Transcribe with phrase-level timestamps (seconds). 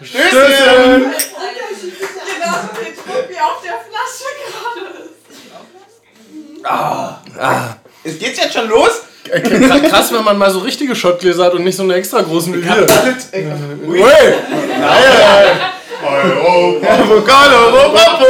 [0.00, 0.40] Stößchen!
[1.00, 4.86] Genauso viel Druck wie auf der Flasche gerade.
[8.04, 8.90] Es geht's jetzt schon los?
[9.90, 12.64] Krass, wenn man mal so richtige Schottgläser hat und nicht so eine extra großen wie
[12.64, 12.86] wir.
[13.86, 14.02] Ui.
[17.08, 18.26] Pokal, Europapo!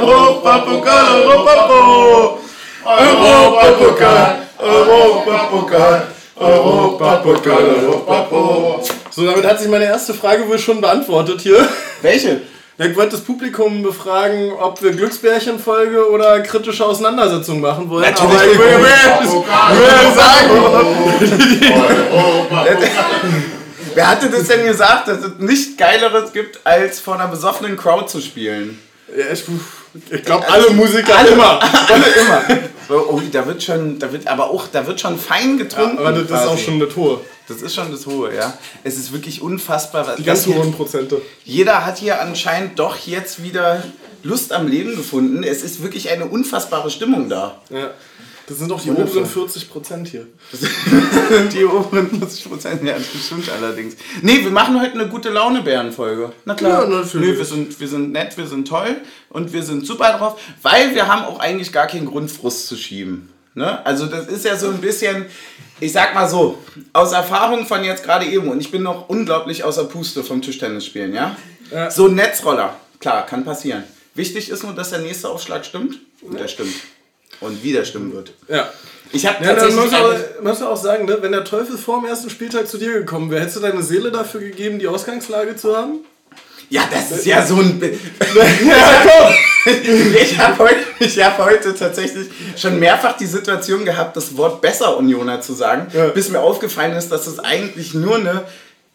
[0.00, 2.40] Europapokal, Europapo!
[2.84, 8.82] Europapokal, Europapokal, Europapokal, Europapo!
[9.18, 11.68] So, damit hat sich meine erste Frage wohl schon beantwortet hier.
[12.02, 12.40] Welche?
[12.78, 18.04] Ja, Ich wollte das Publikum befragen, ob wir Glücksbärchenfolge oder kritische Auseinandersetzung machen wollen.
[18.04, 20.50] Natürlich Aber ich würde, würde sagen,
[23.96, 28.06] Wer hatte das denn gesagt, dass es nichts Geileres gibt, als vor einer besoffenen Crowd
[28.06, 28.78] zu spielen?
[29.16, 29.42] ja, ich,
[30.10, 31.60] ich glaube, alle Musiker immer.
[31.88, 32.42] Alle immer.
[32.88, 35.98] So, oh, da wird schon, da wird aber auch, da wird schon fein getrunken.
[35.98, 36.48] Aber das ist quasi.
[36.48, 37.20] auch schon eine Tour.
[37.46, 38.56] Das ist schon das Hohe, ja.
[38.84, 40.06] Es ist wirklich unfassbar.
[40.06, 41.20] was- Die ganz hohen Prozente.
[41.44, 43.82] Jeder hat hier anscheinend doch jetzt wieder
[44.22, 45.42] Lust am Leben gefunden.
[45.44, 47.60] Es ist wirklich eine unfassbare Stimmung da.
[47.70, 47.90] Ja.
[48.48, 50.26] Das sind doch die oberen 40 Prozent hier.
[51.52, 53.94] Die oberen 40 Prozent, ja, das stimmt allerdings.
[54.22, 56.32] Nee, wir machen heute eine gute Laune-Bären-Folge.
[56.46, 56.84] Na klar.
[56.84, 57.32] Ja, natürlich.
[57.32, 58.96] Nee, wir sind, wir sind nett, wir sind toll
[59.28, 62.76] und wir sind super drauf, weil wir haben auch eigentlich gar keinen Grund, Frust zu
[62.76, 63.28] schieben.
[63.54, 63.84] Ne?
[63.84, 65.26] Also das ist ja so ein bisschen,
[65.78, 66.58] ich sag mal so,
[66.94, 70.86] aus Erfahrung von jetzt gerade eben, und ich bin noch unglaublich außer Puste vom Tischtennis
[70.86, 71.36] spielen, ja?
[71.70, 71.90] Ja.
[71.90, 73.84] So ein Netzroller, klar, kann passieren.
[74.14, 76.74] Wichtig ist nur, dass der nächste Aufschlag stimmt und der stimmt.
[77.40, 78.32] Und wie der stimmen wird.
[78.48, 78.68] Ja.
[79.12, 79.76] Ich habe Ja, tatsächlich...
[79.80, 82.76] muss man, eine- muss auch sagen, ne, wenn der Teufel vor dem ersten Spieltag zu
[82.78, 86.00] dir gekommen wäre, hättest du deine Seele dafür gegeben, die Ausgangslage zu haben?
[86.70, 87.78] Ja, das ist ja so ein.
[87.80, 87.98] Bi-
[90.20, 94.96] ich habe heute, ich hab heute tatsächlich schon mehrfach die Situation gehabt, das Wort besser
[94.98, 96.08] Unioner zu sagen, Ja.
[96.08, 98.44] bis mir aufgefallen ist, dass es eigentlich nur eine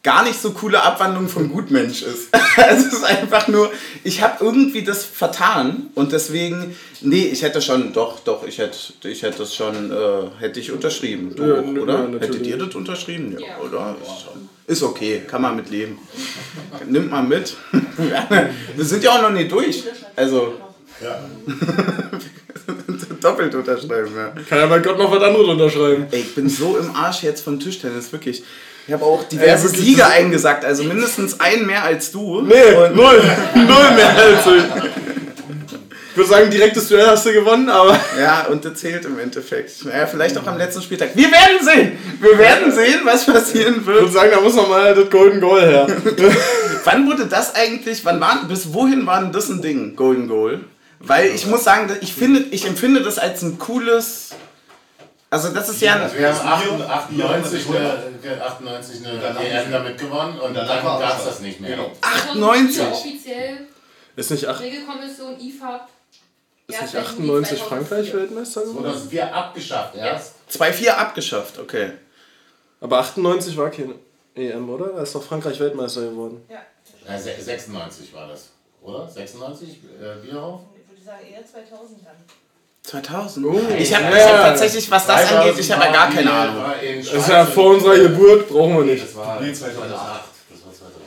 [0.03, 2.27] gar nicht so coole Abwandlung von Gutmensch ist.
[2.57, 3.71] Also es ist einfach nur,
[4.03, 8.77] ich habe irgendwie das vertan und deswegen, nee, ich hätte schon, doch, doch, ich hätte,
[9.07, 9.95] ich hätte das schon, äh,
[10.39, 12.09] hätte ich unterschrieben, du Ja, oder?
[12.11, 12.19] ja.
[12.19, 13.37] Hättet ihr das unterschrieben?
[13.39, 13.57] Ja, Ja.
[13.65, 13.95] oder?
[14.01, 15.97] Ist, schon- ist okay, kann man mit leben.
[16.87, 17.55] Nimmt man mit.
[18.75, 19.83] Wir sind ja auch noch nicht durch.
[20.17, 20.53] Also
[23.21, 24.33] doppelt unterschreiben, ja.
[24.49, 26.07] Kann ja bei Gott noch was anderes unterschreiben.
[26.11, 28.43] Ey, ich bin so im Arsch jetzt vom Tischtennis, wirklich.
[28.87, 32.41] Ich habe auch diverse wirklich, Siege das ist- eingesagt, also mindestens einen mehr als du.
[32.41, 33.23] Nee, Und- null.
[33.55, 34.63] Null mehr als ich.
[36.11, 37.99] Ich würde sagen, direktes Duell hast du gewonnen, aber.
[38.19, 39.83] Ja, und das zählt im Endeffekt.
[39.85, 41.09] Naja, vielleicht auch am letzten Spieltag.
[41.15, 41.91] Wir werden sehen!
[42.21, 44.13] Wir werden sehen, was passieren Ich würde wird.
[44.13, 45.87] sagen, da muss noch mal das Golden Goal her.
[46.83, 50.59] Wann wurde das eigentlich, wann war, bis wohin war denn das ein Ding, Golden Goal?
[50.99, 54.31] Weil ich muss sagen, ich, finde, ich empfinde das als ein cooles.
[55.33, 55.95] Also, das ist ja.
[55.95, 61.39] Also wir haben 98 eine, 98 eine EM damit gewonnen und dann gab es das
[61.39, 61.71] nicht mehr.
[61.75, 61.91] Genau.
[62.01, 62.81] 98.
[62.83, 63.67] Offiziell
[64.15, 65.87] Ist nicht, ach, Regelkommission IFAB.
[66.67, 68.83] ist nicht 98 Frankreich Weltmeister geworden?
[68.83, 70.35] 2004 abgeschafft erst.
[70.51, 71.93] 2-4 abgeschafft, okay.
[72.79, 73.95] Aber 98 war keine
[74.35, 74.89] EM, oder?
[74.89, 76.45] Da ist doch Frankreich Weltmeister geworden.
[76.47, 78.49] Ja, se- 96 war das,
[78.83, 79.07] oder?
[79.09, 79.69] 96
[79.99, 80.61] äh, Bierhoff?
[80.79, 82.17] Ich würde sagen eher 2000 dann.
[82.83, 83.45] 2000?
[83.45, 83.59] Oh.
[83.77, 84.27] ich habe Ja.
[84.27, 86.63] hab tatsächlich, was das angeht, ich habe ja gar keine Ahnung.
[86.97, 89.05] Das ist ja vor unserer Geburt, brauchen wir nicht.
[89.05, 89.89] Das war Nee, 2008.
[89.89, 90.21] 2008.
[90.49, 90.97] Das war 2008.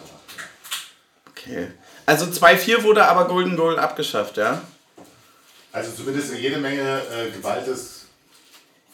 [1.31, 1.69] Okay.
[2.07, 4.63] Also 2-4 wurde aber Golden Goal abgeschafft, ja?
[5.73, 8.07] Also zumindest jede Menge äh, geballtes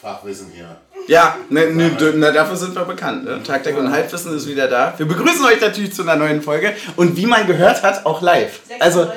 [0.00, 0.76] Fachwissen hier.
[1.06, 3.25] Ja, ne, ne, na, dafür sind wir bekannt.
[3.25, 3.38] Ne?
[3.41, 4.94] Deck und Halbwissen ist wieder da.
[4.97, 8.60] Wir begrüßen euch natürlich zu einer neuen Folge und wie man gehört hat, auch live.
[8.81, 9.12] Also,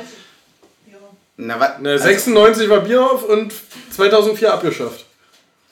[1.38, 1.38] 96.
[1.38, 1.38] Ja.
[1.38, 3.54] na, Ne, also 96 war Bierhoff und
[3.92, 5.06] 2004 abgeschafft.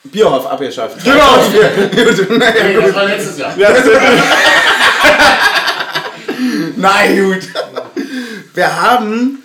[0.04, 1.04] Bierhoff abgeschafft.
[1.04, 1.44] Genau!
[2.30, 3.54] Nee, das war letztes Jahr.
[6.76, 7.48] Na gut.
[8.54, 9.40] Wir haben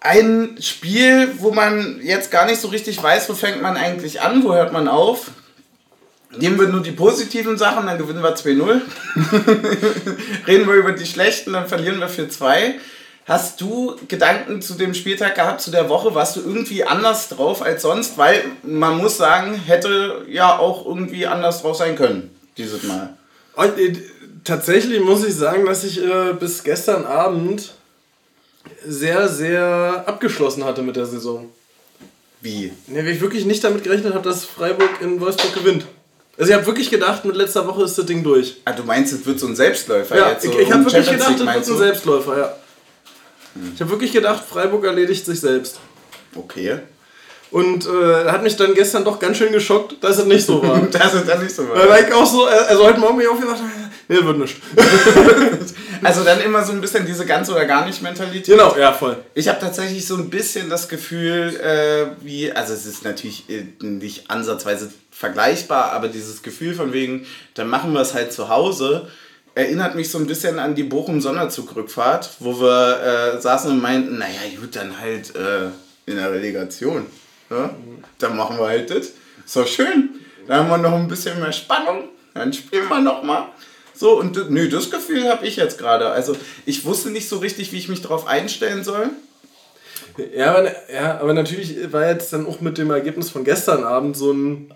[0.00, 4.44] ein Spiel, wo man jetzt gar nicht so richtig weiß, wo fängt man eigentlich an,
[4.44, 5.26] wo hört man auf.
[6.36, 8.80] Nehmen wir nur die positiven Sachen, dann gewinnen wir 2-0.
[10.46, 12.74] Reden wir über die schlechten, dann verlieren wir 4-2.
[13.26, 16.14] Hast du Gedanken zu dem Spieltag gehabt, zu der Woche?
[16.14, 18.16] Warst du irgendwie anders drauf als sonst?
[18.16, 23.16] Weil man muss sagen, hätte ja auch irgendwie anders drauf sein können, dieses Mal.
[23.56, 23.94] Und, äh,
[24.44, 27.74] tatsächlich muss ich sagen, dass ich äh, bis gestern Abend
[28.86, 31.50] sehr, sehr abgeschlossen hatte mit der Saison.
[32.40, 32.72] Wie?
[32.86, 35.84] Ne, weil ich wirklich nicht damit gerechnet habe, dass Freiburg in Wolfsburg gewinnt.
[36.38, 38.58] Also ich habe wirklich gedacht, mit letzter Woche ist das Ding durch.
[38.66, 40.44] Ah, du meinst, es wird so ein Selbstläufer Ja, jetzt?
[40.44, 41.76] So ich, ich habe wirklich gedacht, das wird meinst ein?
[41.76, 42.56] Selbstläufer, ja.
[43.74, 45.80] Ich habe wirklich gedacht, Freiburg erledigt sich selbst.
[46.34, 46.78] Okay.
[47.50, 50.80] Und äh, hat mich dann gestern doch ganz schön geschockt, dass es nicht so war.
[50.90, 52.00] Das ist dann nicht so Weil wahr.
[52.00, 53.60] ich auch so, also heute Morgen bin ich aufgewacht,
[54.08, 54.56] Nee, wird nicht.
[56.02, 58.46] Also dann immer so ein bisschen diese ganz oder gar nicht Mentalität.
[58.46, 59.16] Genau, ja, voll.
[59.34, 63.64] Ich habe tatsächlich so ein bisschen das Gefühl, äh, wie, also es ist natürlich äh,
[63.80, 69.08] nicht ansatzweise vergleichbar, aber dieses Gefühl von wegen, dann machen wir es halt zu Hause,
[69.56, 74.40] erinnert mich so ein bisschen an die Bochum-Sonderzug-Rückfahrt, wo wir äh, saßen und meinten, naja
[74.60, 75.68] gut, dann halt äh,
[76.04, 77.06] in der Relegation.
[77.48, 77.74] Ja?
[78.18, 79.12] Dann machen wir halt das.
[79.44, 80.10] Ist doch schön.
[80.46, 82.10] Dann haben wir noch ein bisschen mehr Spannung.
[82.34, 83.48] Dann spielen wir noch mal.
[83.94, 86.10] So, und nö, das Gefühl habe ich jetzt gerade.
[86.10, 86.36] Also
[86.66, 89.08] ich wusste nicht so richtig, wie ich mich darauf einstellen soll.
[90.34, 94.18] Ja aber, ja, aber natürlich war jetzt dann auch mit dem Ergebnis von gestern Abend
[94.18, 94.74] so ein,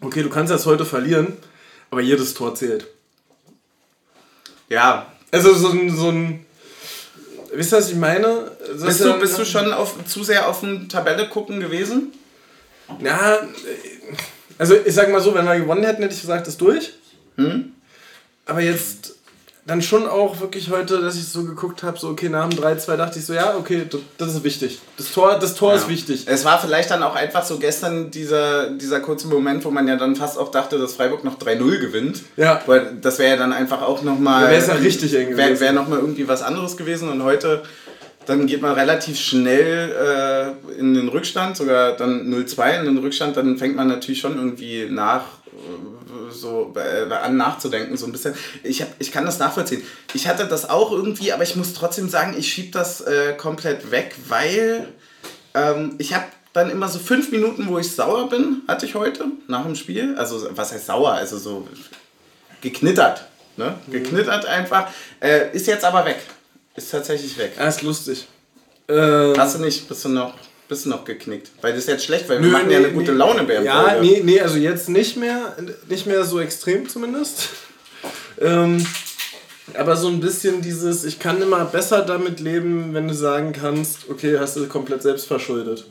[0.00, 1.36] okay, du kannst jetzt heute verlieren,
[1.90, 2.88] aber jedes Tor zählt.
[4.68, 5.06] Ja.
[5.30, 6.46] Also so ein, so ein
[7.52, 8.52] wisst ihr, was ich meine?
[8.60, 12.12] Das Bist ist du, bist du schon auf, zu sehr auf den Tabelle gucken gewesen?
[13.00, 13.40] Ja,
[14.58, 16.92] also ich sag mal so, wenn wir gewonnen hätten, hätte ich gesagt, ist durch.
[17.36, 17.72] Hm?
[18.46, 19.15] Aber jetzt
[19.66, 22.96] dann schon auch wirklich heute, dass ich so geguckt habe, so okay, nach dem 3-2
[22.96, 23.84] dachte ich so, ja, okay,
[24.16, 24.80] das, ist wichtig.
[24.96, 25.88] Das Tor, das Tor ist Ja.
[25.88, 26.24] wichtig.
[26.26, 29.96] Es war vielleicht dann auch einfach so gestern dieser, dieser kurze Moment, wo man ja
[29.96, 32.22] dann fast auch dachte, dass Freiburg noch 3-0 gewinnt.
[32.36, 32.62] Ja.
[32.66, 34.44] Weil das wäre ja dann einfach auch nochmal.
[34.44, 37.62] Ja, wär's ja richtig eng Wäre wär nochmal irgendwie was anderes gewesen und heute.
[38.26, 43.36] Dann geht man relativ schnell äh, in den Rückstand, sogar dann 0-2 in den Rückstand,
[43.36, 45.22] dann fängt man natürlich schon irgendwie nach,
[46.30, 48.34] so äh, an nachzudenken, so ein bisschen.
[48.62, 49.82] Ich, hab, ich kann das nachvollziehen.
[50.14, 53.90] Ich hatte das auch irgendwie, aber ich muss trotzdem sagen, ich schieb das äh, komplett
[53.90, 54.88] weg, weil
[55.54, 59.26] ähm, ich habe dann immer so fünf Minuten, wo ich sauer bin, hatte ich heute
[59.46, 60.14] nach dem Spiel.
[60.16, 61.12] Also was heißt sauer?
[61.12, 61.68] Also so
[62.60, 63.26] geknittert.
[63.56, 63.74] Ne?
[63.88, 64.88] Geknittert einfach.
[65.20, 66.18] Äh, ist jetzt aber weg.
[66.74, 67.52] Ist tatsächlich weg.
[67.58, 68.26] Ja, ist lustig.
[68.88, 70.34] Äh, Hast du nicht, bist du noch,
[70.68, 71.50] bist du noch geknickt?
[71.60, 73.18] Weil das ist jetzt schlecht, weil wir Nö, machen ja nee, eine gute nee.
[73.18, 75.56] Laune bei Ja, nee, nee, also jetzt nicht mehr,
[75.88, 77.48] nicht mehr so extrem zumindest.
[78.40, 78.84] Ähm,
[79.74, 84.08] aber so ein bisschen dieses, ich kann immer besser damit leben, wenn du sagen kannst,
[84.08, 85.86] okay, hast du komplett selbst verschuldet.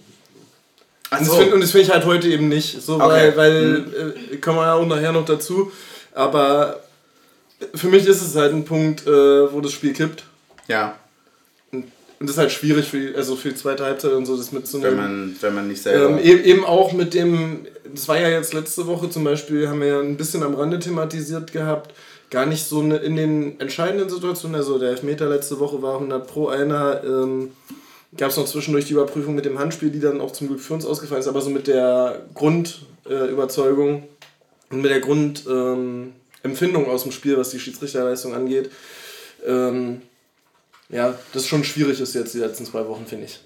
[1.09, 1.41] Ach Und das so.
[1.53, 2.81] Und das finde ich halt heute eben nicht.
[2.81, 3.33] So, Okay.
[3.35, 5.71] weil, weil äh, kommen wir ja auch nachher noch dazu.
[6.13, 6.81] Aber
[7.73, 10.23] für mich ist es halt ein Punkt, äh, wo das Spiel kippt.
[10.67, 10.97] Ja,
[12.19, 14.51] Und das ist halt schwierig für, die- also für die zweite Halbzeit und so das
[14.51, 14.95] wenn mitzunehmen.
[14.95, 16.11] man, wenn man nicht selber.
[16.17, 19.81] Ähm, eben, eben auch mit dem, das war ja jetzt letzte Woche zum Beispiel, haben
[19.81, 21.93] wir ja ein bisschen am Rande thematisiert gehabt,
[22.29, 26.25] gar nicht so eine, in den entscheidenden Situationen, also der Elfmeter letzte Woche war 100
[26.25, 27.51] pro einer, ähm,
[28.17, 30.73] gab es noch zwischendurch die Überprüfung mit dem Handspiel, die dann auch zum Glück für
[30.73, 36.13] uns ausgefallen ist, aber so mit der Grundüberzeugung äh, und mit der Grundempfindung
[36.85, 38.69] ähm, aus dem Spiel, was die Schiedsrichterleistung angeht,
[39.45, 40.01] ähm,
[40.89, 43.39] ja, das schon schwierig ist jetzt die letzten zwei Wochen, finde ich.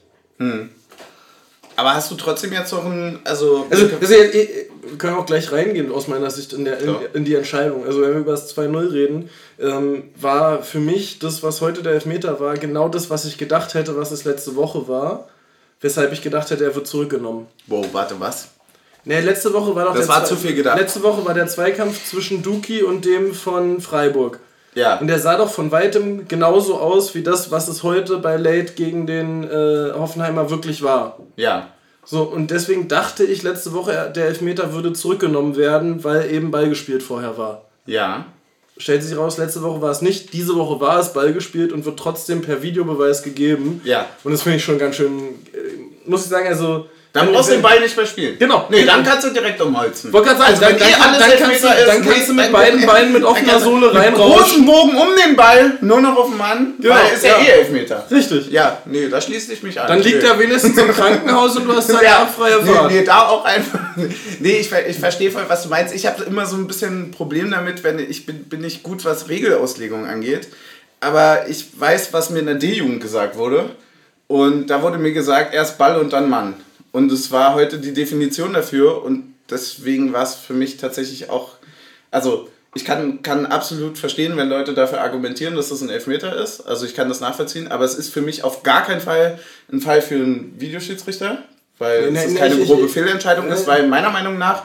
[1.75, 3.19] aber hast du trotzdem jetzt noch ein.
[3.23, 7.25] Also, Also, eh, wir können auch gleich reingehen aus meiner Sicht in, der, in, in
[7.25, 7.85] die Entscheidung.
[7.85, 11.93] Also, wenn wir über das 2-0 reden, ähm, war für mich das, was heute der
[11.93, 15.29] Elfmeter war, genau das, was ich gedacht hätte, was es letzte Woche war.
[15.81, 17.47] Weshalb ich gedacht hätte, er wird zurückgenommen.
[17.67, 18.49] Wow, warte, was?
[19.05, 20.77] Nee, letzte Woche war doch Das der war zu viel gedacht.
[20.77, 24.39] Letzte Woche war der Zweikampf zwischen Duki und dem von Freiburg.
[24.75, 24.97] Ja.
[24.99, 28.73] Und der sah doch von weitem genauso aus wie das, was es heute bei Late
[28.73, 31.17] gegen den äh, Hoffenheimer wirklich war.
[31.35, 31.69] Ja.
[32.05, 36.51] So, und deswegen dachte ich letzte Woche, er- der Elfmeter würde zurückgenommen werden, weil eben
[36.51, 37.65] Ball gespielt vorher war.
[37.85, 38.25] Ja.
[38.77, 41.85] Stellt sich raus, letzte Woche war es nicht, diese Woche war es Ball gespielt und
[41.85, 43.81] wird trotzdem per Videobeweis gegeben.
[43.83, 44.05] Ja.
[44.23, 45.17] Und das finde ich schon ganz schön,
[45.53, 46.85] äh, muss ich sagen, also.
[47.11, 48.37] Dann wenn- brauchst du den wenn- Ball nicht mehr spielen.
[48.37, 48.67] Genau.
[48.69, 50.13] Nee, dann kannst du direkt umholzen.
[50.13, 50.89] Wollte gerade sagen, Also, dann, dann,
[51.19, 53.87] dann, kannst, du, ist, dann kannst du mit dann- beiden Beinen mit dann offener Sohle
[53.89, 54.37] einen reinrauschen.
[54.37, 57.43] Großen Bogen um den Ball, nur noch auf den Mann, Genau, weil ist ja, ja.
[57.45, 58.05] eh Elfmeter.
[58.11, 58.51] Richtig.
[58.51, 59.87] Ja, nee, da schließt ich mich an.
[59.87, 60.27] Dann liegt Nee.
[60.29, 62.91] er wenigstens im Krankenhaus und du hast seine Ja, freie nee, Fahrt.
[62.91, 63.79] nee, da auch einfach.
[64.39, 65.93] Nee, ich, ich verstehe voll, was du meinst.
[65.95, 69.03] Ich habe immer so ein bisschen ein Problem damit, wenn ich bin, bin nicht gut,
[69.03, 70.47] was Regelauslegung angeht.
[71.01, 73.71] Aber ich weiß, was mir in der D-Jugend gesagt wurde.
[74.27, 76.53] Und da wurde mir gesagt, erst Ball und dann Mann.
[76.91, 79.03] Und es war heute die Definition dafür.
[79.03, 81.53] Und deswegen war es für mich tatsächlich auch.
[82.11, 86.61] Also, ich kann, kann absolut verstehen, wenn Leute dafür argumentieren, dass das ein Elfmeter ist.
[86.61, 87.67] Also, ich kann das nachvollziehen.
[87.67, 89.39] Aber es ist für mich auf gar keinen Fall
[89.71, 91.43] ein Fall für einen Videoschiedsrichter.
[91.77, 93.67] Weil Nee, es nee, keine ich- grobe ich- Fehlentscheidung ist, nee.
[93.67, 94.63] weil meiner Meinung nach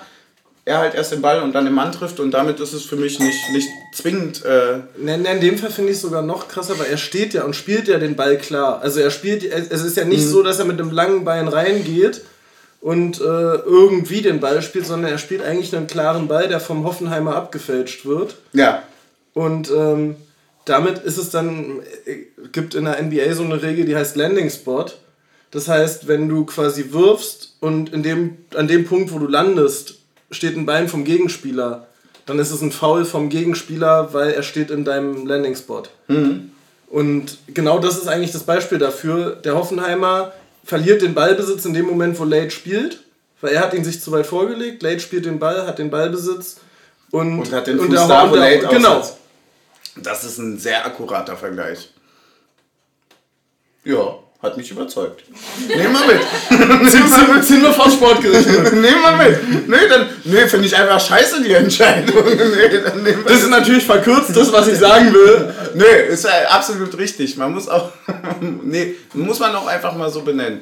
[0.66, 2.96] er halt erst den Ball und dann den Mann trifft und damit ist es für
[2.96, 4.44] mich nicht, nicht zwingend.
[4.44, 7.34] Äh, Ne, ne, in dem Fall finde ich es sogar noch krasser, weil er steht
[7.34, 8.80] ja und spielt ja den Ball klar.
[8.80, 10.10] Also er spielt, es ist ja Mhm.
[10.10, 12.22] nicht so, dass er mit einem langen Bein reingeht
[12.80, 16.84] und äh, irgendwie den Ball spielt, sondern er spielt eigentlich einen klaren Ball, der vom
[16.84, 18.36] Hoffenheimer abgefälscht wird.
[18.52, 18.82] ja,
[19.34, 20.16] Und ähm,
[20.64, 22.16] damit ist es dann, äh,
[22.52, 24.86] gibt in der NBA so eine Regel, die heißt Landing Spot.
[25.50, 29.96] Das heißt, wenn du quasi wirfst und in dem, an dem Punkt, wo du landest,
[30.34, 31.86] steht ein Bein vom Gegenspieler,
[32.26, 35.82] dann ist es ein Foul vom Gegenspieler, weil er steht in deinem Landing-Spot.
[36.88, 39.36] Und genau das ist eigentlich das Beispiel dafür.
[39.36, 40.32] Der Hoffenheimer
[40.64, 43.00] verliert den Ballbesitz in dem Moment, wo Late spielt,
[43.40, 44.82] weil er hat ihn sich zu weit vorgelegt.
[44.82, 46.56] Late spielt den Ball, hat den Ballbesitz
[47.10, 48.98] und, Und hat den Fuß der- da, und wo der- Late Genau.
[48.98, 49.18] aussetzt.
[49.96, 51.90] Das ist ein sehr akkurater Vergleich.
[53.84, 55.24] Ja, hat mich überzeugt.
[55.68, 56.90] Nehmen wir mit.
[56.90, 58.48] Sind, sind, sind wir vor Sportgericht.
[58.72, 59.68] Nehmen wir mit.
[59.68, 62.24] Nee, dann, nee, finde ich einfach scheiße, die Entscheidung.
[62.24, 65.54] Nee, dann nehmen wir Das ist natürlich verkürzt, das, was ich sagen will.
[65.74, 67.36] Nee, ist ja absolut richtig.
[67.36, 67.90] Man muss auch.
[68.40, 70.60] nee, muss man auch einfach mal so benennen.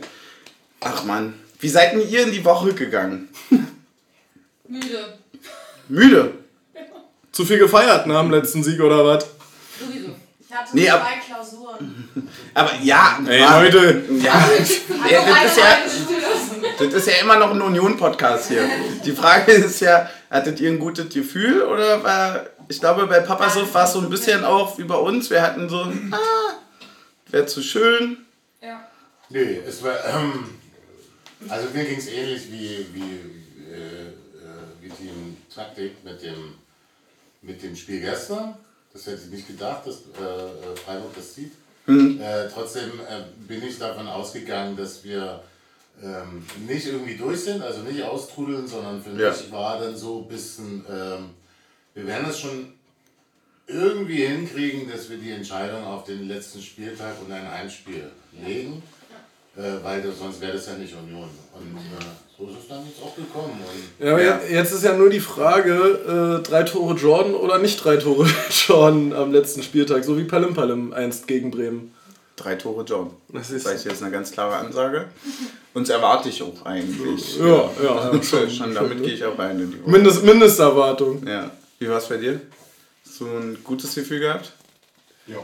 [0.80, 3.28] Ach man, wie seid denn ihr in die Woche gegangen?
[4.68, 5.18] Müde.
[5.88, 6.32] Müde.
[7.30, 9.26] Zu viel gefeiert nach dem letzten Sieg oder was?
[10.52, 12.28] Ich hatte Nee, zwei ab- Klausuren.
[12.54, 13.18] Aber ja.
[13.26, 14.04] Ey, war- Leute.
[14.22, 14.50] Ja,
[15.08, 15.78] ja das, ist ja,
[16.78, 18.68] das ist ja immer noch ein Union-Podcast hier.
[19.02, 22.46] Die Frage ist ja, hattet ihr ein gutes Gefühl oder war.
[22.68, 25.30] Ich glaube, bei Papa so war es so ein bisschen auch wie bei uns.
[25.30, 26.18] Wir hatten so, ah,
[27.28, 28.18] wäre zu schön.
[28.60, 28.86] Ja.
[29.30, 29.94] Nee, es war.
[30.04, 30.50] Ähm,
[31.48, 34.12] also mir ging es ähnlich wie, wie, äh, äh,
[34.82, 36.54] wie Team Taktik mit dem,
[37.40, 38.54] mit dem Spiel gestern.
[38.92, 41.52] Das hätte ich nicht gedacht, dass äh, äh, Freiburg das zieht.
[41.88, 45.42] Äh, trotzdem äh, bin ich davon ausgegangen, dass wir
[46.02, 49.30] ähm, nicht irgendwie durch sind, also nicht austrudeln, sondern für Ja.
[49.30, 51.30] mich war dann so ein bisschen, ähm,
[51.94, 52.72] wir werden es schon
[53.66, 58.10] irgendwie hinkriegen, dass wir die Entscheidung auf den letzten Spieltag und ein Heimspiel
[58.44, 58.82] legen,
[59.56, 61.30] äh, weil das, sonst wäre das ja nicht Union.
[61.54, 62.04] Und äh,
[62.46, 63.60] so ist es dann jetzt auch gekommen.
[64.00, 64.40] Und Ja, aber Ja.
[64.50, 68.26] jetzt- ist ja nur die Frage, äh, drei Tore Jordan oder nicht drei Tore
[68.66, 71.94] Jordan am letzten Spieltag, so wie Palim Palim einst gegen Bremen.
[72.36, 73.10] Drei Tore John.
[73.28, 75.06] Das ist, Das ist jetzt eine ganz klare Ansage.
[75.74, 77.38] Und das erwarte ich auch eigentlich.
[77.38, 79.90] ja, ja, ja, Schon, schon, damit schon, gehe ich auch rein in die Woche.
[79.90, 81.26] Mindest, Mindesterwartung.
[81.26, 81.50] Ja.
[81.78, 82.40] Wie war es bei dir?
[83.06, 84.52] Hast du ein gutes Gefühl gehabt?
[85.26, 85.36] Ja.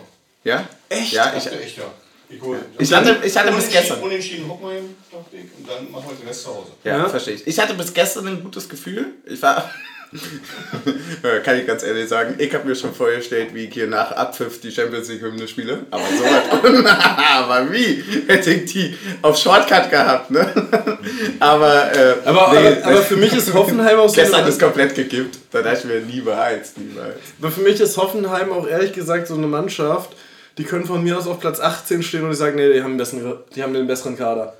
[0.45, 0.69] Ja?
[0.88, 1.12] Echt?
[1.12, 1.85] Ja, ich, Ich, echt, ja.
[2.30, 4.00] Ich, hol, Ich hatte- ich hatte bis Unentschieden- gestern.
[4.02, 6.68] Unentschieden hin, dachte ich, und dann machen wir den Rest zu Hause.
[6.85, 7.08] ja, Ja?
[7.08, 7.47] verstehe ich.
[7.47, 9.06] Ich hatte bis gestern ein gutes Gefühl.
[9.26, 9.70] Ich war.
[11.44, 14.58] Kann ich ganz ehrlich sagen, ich habe mir schon vorgestellt, wie ich hier nach Abpfiff
[14.61, 15.80] die Champions League Hymne spiele.
[15.90, 16.87] Aber so was.
[17.35, 20.50] aber wie hätte ich die auf Shortcut gehabt, ne?
[21.40, 25.38] Aber, äh, Aber, aber, aber für mich ist Hoffenheim auch so Gestern ist komplett gekippt.
[25.50, 27.16] Da dachte ich mir, niemals, niemals.
[27.40, 30.11] aber für mich ist Hoffenheim auch ehrlich gesagt so eine Mannschaft,
[30.59, 32.97] die können von mir aus auf Platz 18 stehen und ich sage, nee, die haben,
[32.97, 34.55] besseren, die haben den besseren Kader.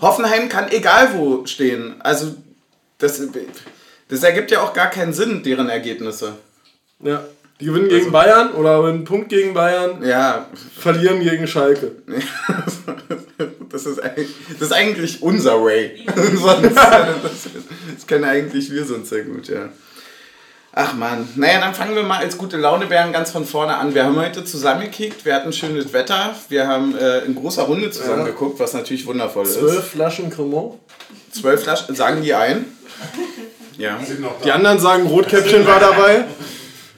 [0.00, 1.94] Hoffenheim kann egal wo stehen.
[2.00, 2.34] Also,
[2.98, 3.20] das,
[4.08, 6.34] das ergibt ja auch gar keinen Sinn, deren Ergebnisse.
[7.02, 7.24] Ja.
[7.58, 10.46] Die gewinnen gegen Bayern oder einen Punkt gegen Bayern, Ja,
[10.78, 11.92] verlieren gegen Schalke.
[13.70, 16.06] das ist, eigentlich- das ist eigentlich unser Way.
[16.36, 17.48] sonst, das,
[17.94, 19.68] das können eigentlich wir sonst sehr gut, ja.
[20.72, 23.92] Ach man, naja, dann fangen wir mal als gute Launebären ganz von vorne an.
[23.92, 28.20] Wir haben heute zusammengekickt, wir hatten schönes Wetter, wir haben äh, in großer Runde zusammen
[28.20, 28.26] Ja.
[28.26, 29.84] geguckt, was natürlich wundervoll Zwölf ist.
[29.88, 30.74] Flaschen Cremant.
[31.32, 32.64] Zwölf Flaschen, sagen die ein?
[33.78, 33.98] Ja.
[34.44, 36.24] Die anderen sagen, Rotkäppchen war dabei.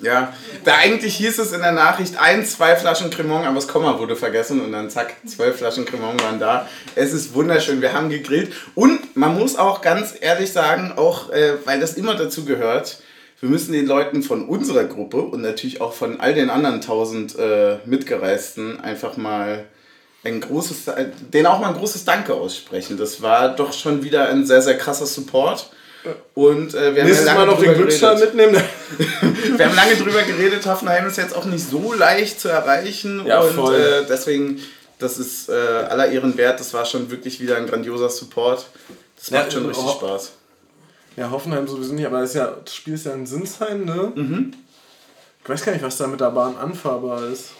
[0.03, 0.33] Ja,
[0.65, 4.17] da eigentlich hieß es in der Nachricht ein, zwei Flaschen Cremant, aber das Komma wurde
[4.17, 6.67] vergessen und dann zack, zwölf Flaschen Cremant waren da.
[6.97, 11.53] Es ist wunderschön, wir haben gegrillt und man muss auch ganz ehrlich sagen, auch äh,
[11.67, 12.99] weil das immer dazu gehört,
[13.43, 17.37] wir müssen den Leuten von unserer Gruppe und natürlich auch von all den anderen tausend
[17.37, 19.65] äh, Mitgereisten einfach mal
[20.23, 20.85] ein großes,
[21.35, 22.97] denen auch mal ein großes Danke aussprechen.
[22.97, 25.71] Das war doch schon wieder ein sehr, sehr krasser Support.
[26.35, 28.21] Und äh, wir haben Nächstes ja Mal lange noch den geredet.
[28.21, 28.55] mitnehmen.
[29.57, 33.25] Wir haben lange drüber geredet, Hoffenheim ist jetzt auch nicht so leicht zu erreichen.
[33.27, 33.73] Ja, und.
[33.75, 34.61] Äh, deswegen,
[34.99, 36.59] das ist äh, aller Ehren wert.
[36.61, 38.67] Das war schon wirklich wieder ein grandioser Support.
[39.17, 40.33] Das Ja, macht schon äh, richtig Spaß.
[41.17, 44.13] Ja, Hoffenheim sowieso nicht, aber das, ist ja, das Spiel ist ja in Sinsheim, ne?
[45.43, 47.51] Ich weiß gar nicht, was da mit der Bahn anfahrbar ist.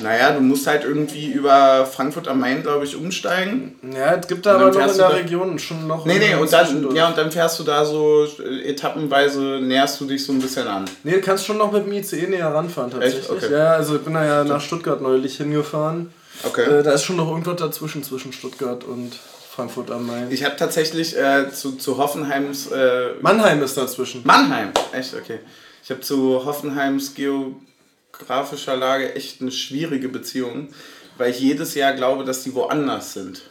[0.00, 3.76] Naja, du musst halt irgendwie über Frankfurt am Main, glaube ich, umsteigen.
[3.94, 6.04] Ja, es gibt da aber noch in der Region schon noch.
[6.04, 10.06] Nee, nee, und dann, ja, und dann fährst du da so äh, etappenweise, näherst du
[10.06, 10.84] dich so ein bisschen an.
[11.04, 13.22] Nee, du kannst schon noch mit dem ICE näher ranfahren tatsächlich.
[13.22, 13.30] Echt?
[13.30, 13.52] Okay.
[13.52, 16.12] Ja, also ich bin da ja nach Stuttgart neulich hingefahren.
[16.42, 16.80] Okay.
[16.80, 19.12] Äh, da ist schon noch irgendwas dazwischen, zwischen Stuttgart und
[19.54, 20.32] Frankfurt am Main.
[20.32, 24.22] Ich habe tatsächlich äh, zu, zu Hoffenheims äh, Mannheim ist dazwischen.
[24.24, 25.38] Mannheim, echt, okay.
[25.84, 30.74] Ich habe zu Hoffenheims geografischer Lage echt eine schwierige Beziehung,
[31.18, 33.42] weil ich jedes Jahr glaube, dass die woanders sind.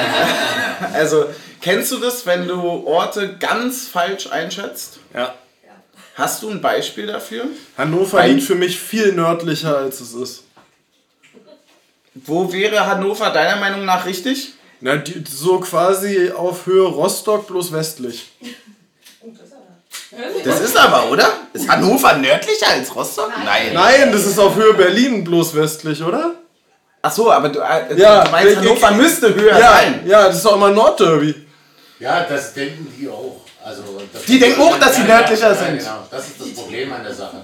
[0.92, 1.24] also,
[1.62, 4.98] kennst du das, wenn du Orte ganz falsch einschätzt?
[5.14, 5.34] Ja.
[6.14, 7.46] Hast du ein Beispiel dafür?
[7.78, 10.42] Hannover liegt für mich viel nördlicher, als es ist.
[12.14, 14.55] Wo wäre Hannover deiner Meinung nach richtig?
[14.80, 18.30] Na, die, so quasi auf Höhe Rostock, bloß westlich.
[20.44, 21.28] Das ist aber, oder?
[21.52, 23.32] Ist Hannover nördlicher als Rostock?
[23.44, 23.72] Nein.
[23.74, 26.34] Nein, das ist auf Höhe Berlin bloß westlich, oder?
[27.02, 30.02] Ach so, aber du, äh, Ja, du meinst, äh, Hannover äh, müsste höher Ja, sein.
[30.06, 31.34] ja, das ist doch immer Nordderby.
[31.98, 33.40] Ja, das denken die auch.
[33.64, 35.78] Also, das Die denken auch, dass sie nördlicher ja, sind.
[35.78, 37.42] Genau, das ist das Problem an der Sache.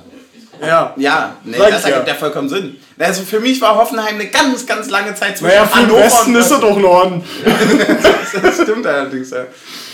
[0.63, 0.95] Ja.
[0.97, 1.91] Ja, nee, Sag das ich ja.
[1.91, 2.77] ergibt ja vollkommen Sinn.
[2.99, 6.05] Also für mich war Hoffenheim eine ganz, ganz lange Zeit zwischen Naja, für den Hannover
[6.05, 7.25] Westen und ist er doch Norden.
[8.43, 9.45] Das stimmt allerdings, ja.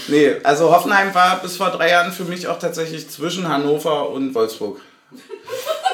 [0.06, 4.32] Nee, also Hoffenheim war bis vor drei Jahren für mich auch tatsächlich zwischen Hannover und
[4.32, 4.80] Wolfsburg.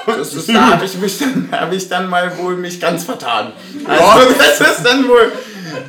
[0.06, 3.52] Das ist, da habe ich mich dann, ich dann mal wohl mich ganz vertan.
[3.86, 5.32] Also das ist dann wohl.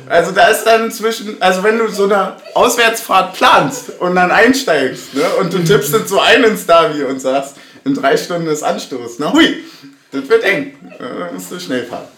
[0.08, 5.14] Also da ist dann zwischen, also wenn du so eine Auswärtsfahrt planst und dann einsteigst,
[5.14, 8.64] ne, und du tippst jetzt so ein ins Davi und sagst, in drei Stunden ist
[8.64, 9.20] Anstoß.
[9.20, 9.64] Na hui,
[10.10, 10.76] das wird eng.
[10.98, 12.08] Da musst du schnell fahren.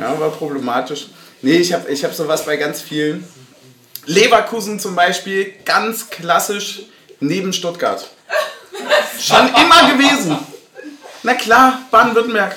[0.00, 1.08] Ja, war problematisch.
[1.42, 3.22] Nee, ich habe ich hab sowas bei ganz vielen.
[4.06, 6.82] Leverkusen zum Beispiel, ganz klassisch
[7.20, 8.08] neben Stuttgart.
[9.20, 10.38] Schon immer gewesen.
[11.22, 12.56] Na klar, Baden-Württemberg.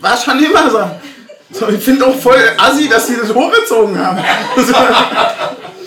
[0.00, 1.58] War schon immer so.
[1.58, 4.22] so ich finde auch voll assi, dass die das hochgezogen haben.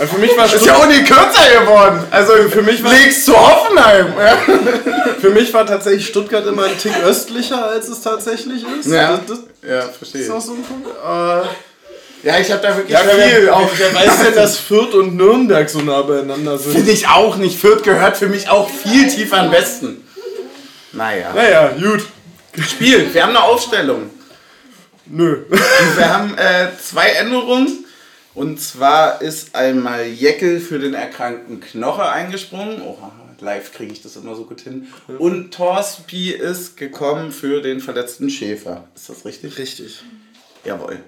[0.00, 2.04] Also für mich war Ist ja Stuttgart, auch nicht kürzer geworden.
[2.10, 4.14] Also für mich legst zu Hoffenheim.
[5.20, 8.86] Für mich war tatsächlich Stuttgart immer ein Tick östlicher, als es tatsächlich ist.
[8.90, 10.22] Ja, Das, das ja verstehe.
[10.22, 10.86] ist auch so ein Punkt.
[10.88, 13.68] Äh, Ja, ich habe da wirklich ja, viel wer, auch.
[13.76, 16.72] wer weiß denn, dass Fürth und Nürnberg so nah beieinander sind?
[16.72, 17.60] Finde ich auch nicht.
[17.60, 20.02] Fürth gehört für mich auch viel tiefer den Westen.
[20.92, 21.32] Naja.
[21.34, 22.06] Naja, gut.
[22.66, 23.12] Spiel.
[23.12, 24.08] Wir haben eine Aufstellung.
[25.04, 25.44] Nö.
[25.50, 27.84] Und wir haben äh, zwei Änderungen.
[28.34, 32.80] Und zwar ist einmal Jeckel für den erkrankten Knoche eingesprungen.
[32.80, 32.96] Oh,
[33.40, 34.86] live kriege ich das immer so gut hin.
[35.18, 38.88] Und Torsby ist gekommen für den verletzten Schäfer.
[38.94, 39.58] Ist das richtig?
[39.58, 40.02] Richtig.
[40.64, 41.00] Jawohl.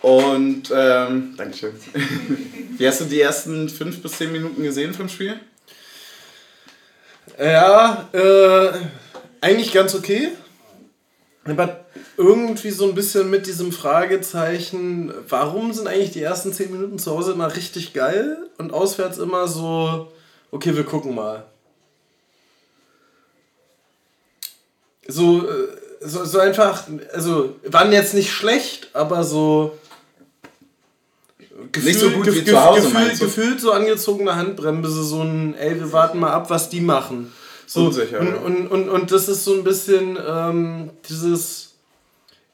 [0.00, 1.72] Und, ähm, Dankeschön.
[2.78, 5.38] Wie hast du die ersten fünf bis zehn Minuten gesehen vom Spiel?
[7.38, 8.72] Ja, äh,
[9.40, 10.30] eigentlich ganz okay.
[11.46, 11.84] Aber
[12.16, 17.12] irgendwie so ein bisschen mit diesem Fragezeichen, warum sind eigentlich die ersten 10 Minuten zu
[17.12, 20.12] Hause immer richtig geil und auswärts immer so,
[20.50, 21.44] okay, wir gucken mal.
[25.08, 25.68] So, äh,
[26.00, 29.78] so, so einfach, also waren jetzt nicht schlecht, aber so.
[31.82, 33.18] Nicht so gut wie zu Hause, du?
[33.18, 37.32] gefühlt so angezogene Handbremse, so ein, ey, wir warten mal ab, was die machen.
[37.66, 38.36] So, Unsicher, und, ja.
[38.36, 41.74] und, und, und das ist so ein bisschen ähm, dieses,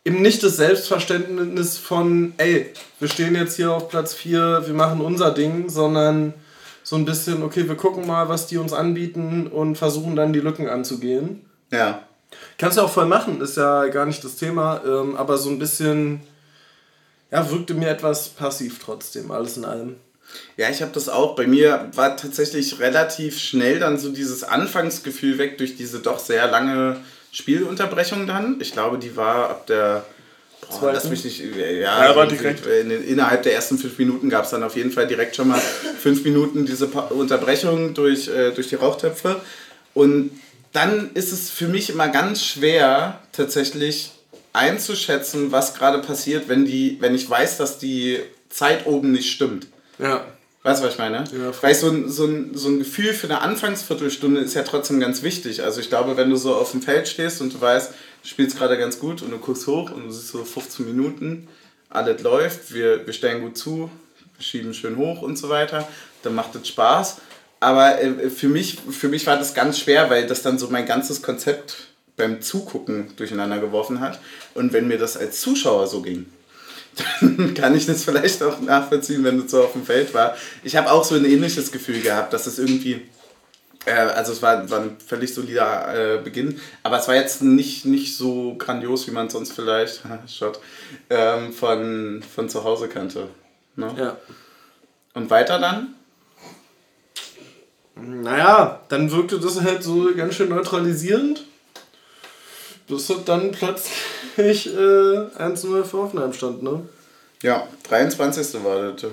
[0.05, 5.01] eben nicht das Selbstverständnis von, ey, wir stehen jetzt hier auf Platz 4, wir machen
[5.03, 6.33] unser Ding, sondern
[6.83, 10.41] so ein bisschen, okay, wir gucken mal, was die uns anbieten und versuchen dann die
[10.41, 11.45] Lücken anzugehen.
[11.71, 12.03] Ja.
[12.59, 15.59] Kannst du auch voll machen, ist ja gar nicht das Thema, ähm, aber so ein
[15.59, 16.23] bisschen,
[17.31, 19.97] ja, wirkte mir etwas passiv trotzdem, alles in allem.
[20.57, 21.35] Ja, ich habe das auch.
[21.37, 26.47] Bei mir war tatsächlich relativ schnell dann so dieses Anfangsgefühl weg durch diese doch sehr
[26.51, 27.01] lange
[27.33, 28.57] Spielunterbrechung dann.
[28.61, 30.05] Ich glaube, die war ab der.
[30.69, 30.95] Boah, Zweiten?
[30.95, 31.43] lass mich nicht.
[31.57, 31.67] Ja,
[32.07, 32.65] Ja, war so direkt.
[32.67, 35.61] In, innerhalb der ersten fünf Minuten gab es dann auf jeden Fall direkt schon mal
[36.01, 39.41] fünf Minuten diese Pa- Unterbrechung durch, äh, durch die Rauchtöpfe.
[39.95, 40.31] Und
[40.73, 44.13] dann ist es für mich immer ganz schwer, tatsächlich
[44.55, 49.67] einzuschätzen, was gerade passiert, wenn, die, wenn ich weiß, dass die Zeit oben nicht stimmt.
[49.99, 50.25] Ja.
[50.65, 51.25] Weißt du, was ich meine?
[51.37, 51.53] Ja.
[51.61, 55.23] Weil so ein, so, ein, so ein Gefühl für eine Anfangsviertelstunde ist ja trotzdem ganz
[55.23, 55.65] wichtig.
[55.65, 57.91] Also ich glaube, wenn du so auf dem Feld stehst und du weißt,
[58.23, 61.49] du spielst gerade ganz gut und du guckst hoch und du siehst so 15 Minuten,
[61.91, 63.91] alles läuft, wir, wir stellen gut zu,
[64.37, 65.89] wir schieben schön hoch und so weiter,
[66.23, 67.17] dann macht es Spaß.
[67.59, 70.87] Aber äh, für, mich, für mich war das ganz schwer, weil das dann so mein
[70.87, 74.21] ganzes Konzept beim Zugucken durcheinander geworfen hat.
[74.55, 76.27] Und wenn mir das als Zuschauer so ging,
[77.21, 80.37] dann kann ich das vielleicht auch nachvollziehen, wenn das so auf dem Feld war.
[80.63, 83.03] Ich habe auch so ein ähnliches Gefühl gehabt, dass es irgendwie,
[83.87, 87.85] äh, also es war, war ein völlig solider äh, Beginn, aber es war jetzt nicht,
[87.85, 90.61] nicht so grandios, wie man es sonst vielleicht, Shot,
[91.11, 93.29] ähm, von, von zu Hause kannte.
[93.77, 93.95] Ne?
[93.99, 94.17] Ja.
[95.15, 95.95] Und weiter dann?
[97.95, 101.45] Naja, dann wirkte das halt so ganz schön neutralisierend.
[102.89, 104.79] Bis es dann plötzlich äh,
[105.39, 106.83] 1-0 für Hoffenheim stand, ne?
[107.43, 108.63] Ja, 23.
[108.65, 109.11] war das.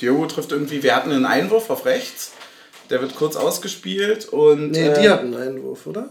[0.00, 2.32] Diogo trifft irgendwie, wir hatten einen Einwurf auf rechts,
[2.90, 4.70] der wird kurz ausgespielt und...
[4.70, 6.10] Nee, äh, die hatten einen Einwurf, oder?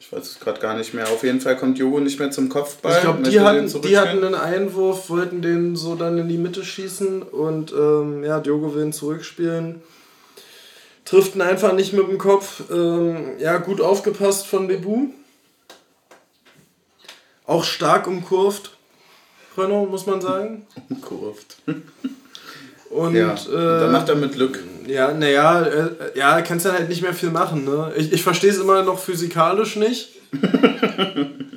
[0.00, 1.08] Ich weiß es gerade gar nicht mehr.
[1.08, 2.96] Auf jeden Fall kommt Diogo nicht mehr zum Kopfball.
[2.96, 6.62] Ich glaube, die, hatten, die hatten einen Einwurf, wollten den so dann in die Mitte
[6.62, 9.82] schießen und ähm, ja, Diogo will ihn zurückspielen.
[11.06, 12.64] Trifft ihn einfach nicht mit dem Kopf.
[12.70, 15.08] Ähm, ja, gut aufgepasst von Bebu.
[17.46, 18.70] Auch stark umkurvt,
[19.58, 20.66] Renault, muss man sagen.
[21.02, 21.56] Kurft.
[22.90, 24.62] Und, Ja, äh, und dann macht er mit Glück.
[24.86, 27.92] Ja, naja, äh, ja, kannst dann halt nicht mehr viel machen, ne?
[27.96, 30.10] Ich, ich verstehe es immer noch physikalisch nicht.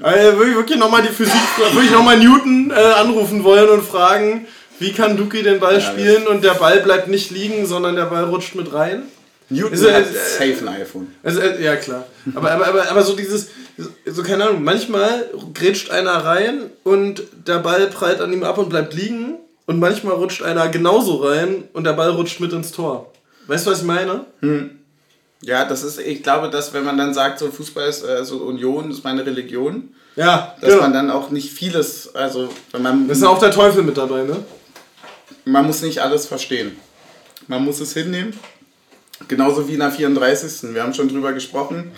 [0.01, 1.33] also wirklich, wirklich nochmal die Physik,
[1.73, 4.47] wirklich nochmal Newton äh, anrufen wollen und fragen,
[4.79, 8.05] wie kann Duki den Ball das- spielen und der Ball bleibt nicht liegen, sondern der
[8.05, 9.03] Ball rutscht mit rein?
[9.49, 10.13] Newton Ist er- hat äh,
[10.53, 11.07] safe ein iPhone.
[11.23, 12.05] Also, äh, ja, klar.
[12.35, 13.49] Aber, aber, aber, aber so dieses,
[14.05, 18.69] so keine Ahnung, manchmal grätscht einer rein und der Ball prallt an ihm ab und
[18.69, 19.35] bleibt liegen.
[19.65, 23.11] Und manchmal rutscht einer genauso rein und der Ball rutscht mit ins Tor.
[23.47, 24.25] Weißt du, was ich meine?
[25.41, 28.37] Ja, das ist, ich glaube, dass wenn man dann sagt, so Fußball ist, äh, so
[28.37, 30.83] Union ist meine Religion, Ja, dass genau.
[30.83, 33.97] man dann auch nicht vieles, also wenn man, Da ist ja auch der Teufel mit
[33.97, 34.37] dabei, ne?
[35.45, 36.77] man muss nicht alles verstehen.
[37.47, 38.33] Man muss es hinnehmen.
[39.27, 40.73] Genauso wie in der 34.
[40.73, 41.91] Wir haben schon drüber gesprochen.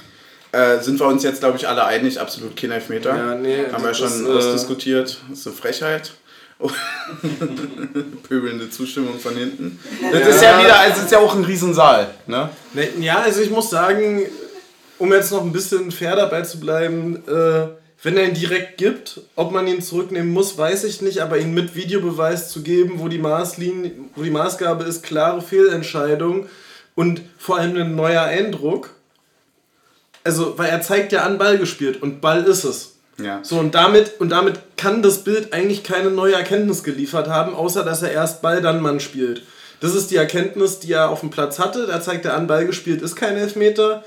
[0.52, 3.16] Äh, sind wir uns jetzt, glaube ich, alle einig, absolut kein Elfmeter.
[3.16, 5.18] Ja, nee, Haben wir das schon ist, äh, ausdiskutiert.
[5.30, 6.12] Das ist eine Frechheit.
[6.58, 6.70] Oh.
[8.28, 9.80] Pöbelnde Zustimmung von hinten.
[10.12, 12.10] Das ist ja wieder, es ist ja auch ein Riesensaal.
[12.28, 12.50] Ne?
[12.74, 14.24] Ne, Ja, also ich muss sagen,
[14.98, 17.68] um jetzt noch ein bisschen fair dabei zu bleiben, äh,
[18.02, 21.54] wenn er ihn direkt gibt, ob man ihn zurücknehmen muss, weiß ich nicht, aber ihn
[21.54, 26.48] mit Videobeweis zu geben, wo die, Maßlinie, wo die Maßgabe ist, klare Fehlentscheidung
[26.96, 28.92] und vor allem ein neuer Eindruck.
[30.24, 32.96] Also, weil er zeigt ja an, Ball gespielt und Ball ist es.
[33.18, 33.40] Ja.
[33.44, 37.84] So, und damit, und damit kann das Bild eigentlich keine neue Erkenntnis geliefert haben, außer
[37.84, 39.44] dass er erst Ball, dann Mann spielt.
[39.82, 41.88] Das ist die Erkenntnis, die er auf dem Platz hatte.
[41.88, 44.04] Da zeigt er an, Ball gespielt ist kein Elfmeter.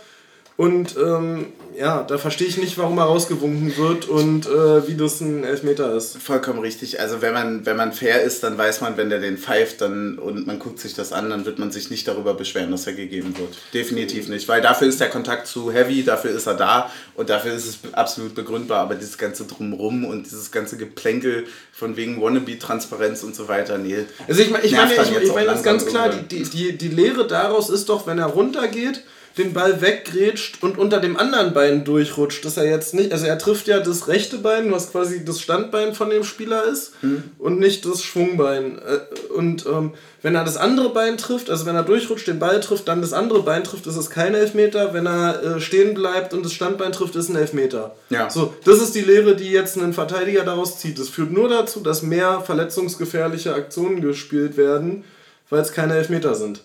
[0.57, 1.47] Und ähm,
[1.79, 5.95] ja, da verstehe ich nicht, warum er rausgewunken wird und äh, wie das ein Elfmeter
[5.97, 6.19] ist.
[6.19, 7.01] Vollkommen richtig.
[7.01, 10.19] Also wenn man, wenn man fair ist, dann weiß man, wenn der den pfeift dann,
[10.19, 12.93] und man guckt sich das an, dann wird man sich nicht darüber beschweren, dass er
[12.93, 13.57] gegeben wird.
[13.73, 14.47] Definitiv nicht.
[14.47, 17.95] Weil dafür ist der Kontakt zu heavy, dafür ist er da und dafür ist es
[17.95, 18.81] absolut begründbar.
[18.81, 24.05] Aber dieses ganze Drumrum und dieses ganze Geplänkel von wegen Wannabe-Transparenz und so weiter, nee.
[24.29, 27.27] Also ich meine, ich meine, ich, ich meine das ganz klar, die, die, die Lehre
[27.27, 29.03] daraus ist doch, wenn er runtergeht,
[29.39, 33.39] den Ball weggrätscht und unter dem anderen Bein durchrutscht, dass er jetzt nicht, also er
[33.39, 37.25] trifft ja das rechte Bein, was quasi das Standbein von dem Spieler ist Hm.
[37.39, 38.79] und nicht das Schwungbein.
[38.79, 42.61] Äh, Und ähm, wenn er das andere Bein trifft, also wenn er durchrutscht, den Ball
[42.61, 44.93] trifft, dann das andere Bein trifft, ist es kein Elfmeter.
[44.95, 47.97] Wenn er äh, stehen bleibt und das Standbein trifft, ist ein Elfmeter.
[48.11, 48.31] Ja.
[48.31, 50.99] So, das ist die Lehre, die jetzt ein Verteidiger daraus zieht.
[51.01, 55.05] Das führt nur dazu, dass mehr verletzungsgefährliche Aktionen gespielt werden,
[55.51, 56.63] weil es keine Elfmeter sind.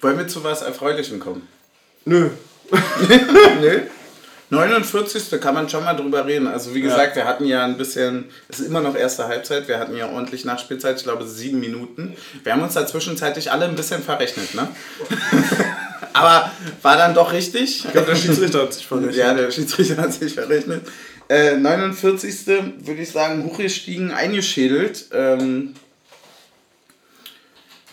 [0.00, 1.46] Wollen wir zu was Erfreulichem kommen?
[2.04, 2.30] Nö.
[3.60, 3.80] Nö.
[4.50, 5.40] 49.
[5.40, 6.46] kann man schon mal drüber reden.
[6.46, 9.78] Also wie gesagt, wir hatten ja ein bisschen, es ist immer noch erste Halbzeit, wir
[9.78, 12.16] hatten ja ordentlich Nachspielzeit, ich glaube sieben Minuten.
[12.44, 14.68] Wir haben uns da zwischenzeitlich alle ein bisschen verrechnet, ne?
[16.14, 16.50] Aber
[16.82, 17.84] war dann doch richtig.
[17.84, 19.16] Ich glaube, der Schiedsrichter hat sich verrechnet.
[19.16, 20.82] Ja, der Schiedsrichter hat sich verrechnet.
[21.28, 22.46] Äh, 49.
[22.46, 25.06] würde ich sagen, hochgestiegen, eingeschädelt.
[25.12, 25.74] Ähm,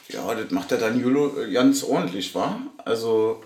[0.09, 2.59] ja, das macht der Danilo ganz ordentlich, war.
[2.83, 3.43] Also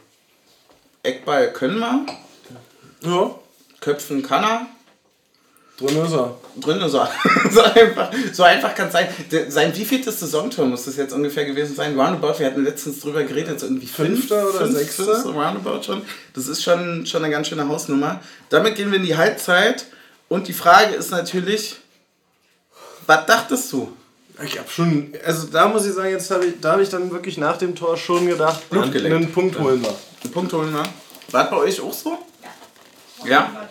[1.03, 2.05] Eckball können wir,
[3.01, 3.35] Ja,
[3.79, 4.65] köpfen kann er.
[5.77, 6.37] drin ist er.
[6.57, 7.09] Drin ist er.
[7.51, 9.07] so einfach, so einfach kann es sein.
[9.47, 11.97] Sein wievieltes Saisontor muss das jetzt ungefähr gewesen sein?
[11.97, 15.05] Roundabout, wir hatten letztens drüber geredet, so irgendwie Fünfter fünf, oder fünf, sechster?
[15.05, 16.01] fünf, so Roundabout schon.
[16.33, 18.19] Das ist schon, schon eine ganz schöne Hausnummer.
[18.49, 19.85] Damit gehen wir in die Halbzeit
[20.27, 21.77] und die Frage ist natürlich,
[23.07, 23.95] was dachtest du?
[24.45, 27.11] Ich habe schon, also da muss ich sagen, jetzt habe ich, da habe ich dann
[27.11, 29.15] wirklich nach dem Tor schon gedacht, Blut Mann, geleckt.
[29.15, 29.93] einen Punkt holen wir.
[30.23, 30.83] Einen Punkt holen wir?
[31.31, 32.17] War das bei euch auch so?
[33.25, 33.67] Ja?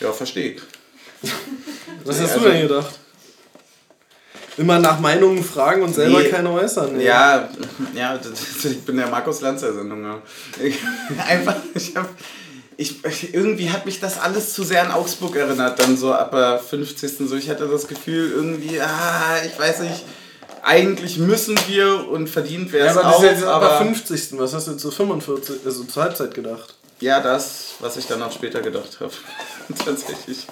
[0.00, 0.62] Ja, verstehe ich.
[2.04, 2.98] Was hast also- du denn gedacht?
[4.56, 6.28] Immer nach Meinungen fragen und selber Nee.
[6.28, 6.96] keine äußern.
[6.96, 7.04] nee.
[7.04, 7.48] Ja,
[7.94, 10.02] ja, das, ich bin der Markus Lanz der Sendung.
[10.04, 10.20] Ja.
[10.62, 10.76] Ich,
[11.26, 12.08] einfach, ich hab,
[12.80, 16.58] ich, irgendwie hat mich das alles zu sehr an Augsburg erinnert, dann so ab der
[16.58, 17.28] 50.
[17.28, 20.04] So, ich hatte das Gefühl, irgendwie, ah, ich weiß nicht,
[20.62, 23.84] eigentlich müssen wir und verdient wäre Ja, es aber das auch, ist jetzt aber aber
[23.84, 24.38] 50.
[24.38, 26.74] Was hast du zu 45, also zur Halbzeit gedacht?
[27.00, 29.12] ja, das, was ich dann auch später gedacht habe.
[29.86, 30.46] Tatsächlich.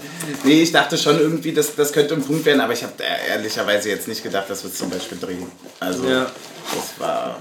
[0.45, 2.95] Nee, ich dachte schon irgendwie, das, das könnte ein Punkt werden, aber ich habe
[3.29, 5.47] ehrlicherweise jetzt nicht gedacht, dass wir es zum Beispiel drehen.
[5.79, 6.25] Also, Ja.
[6.75, 7.37] das war.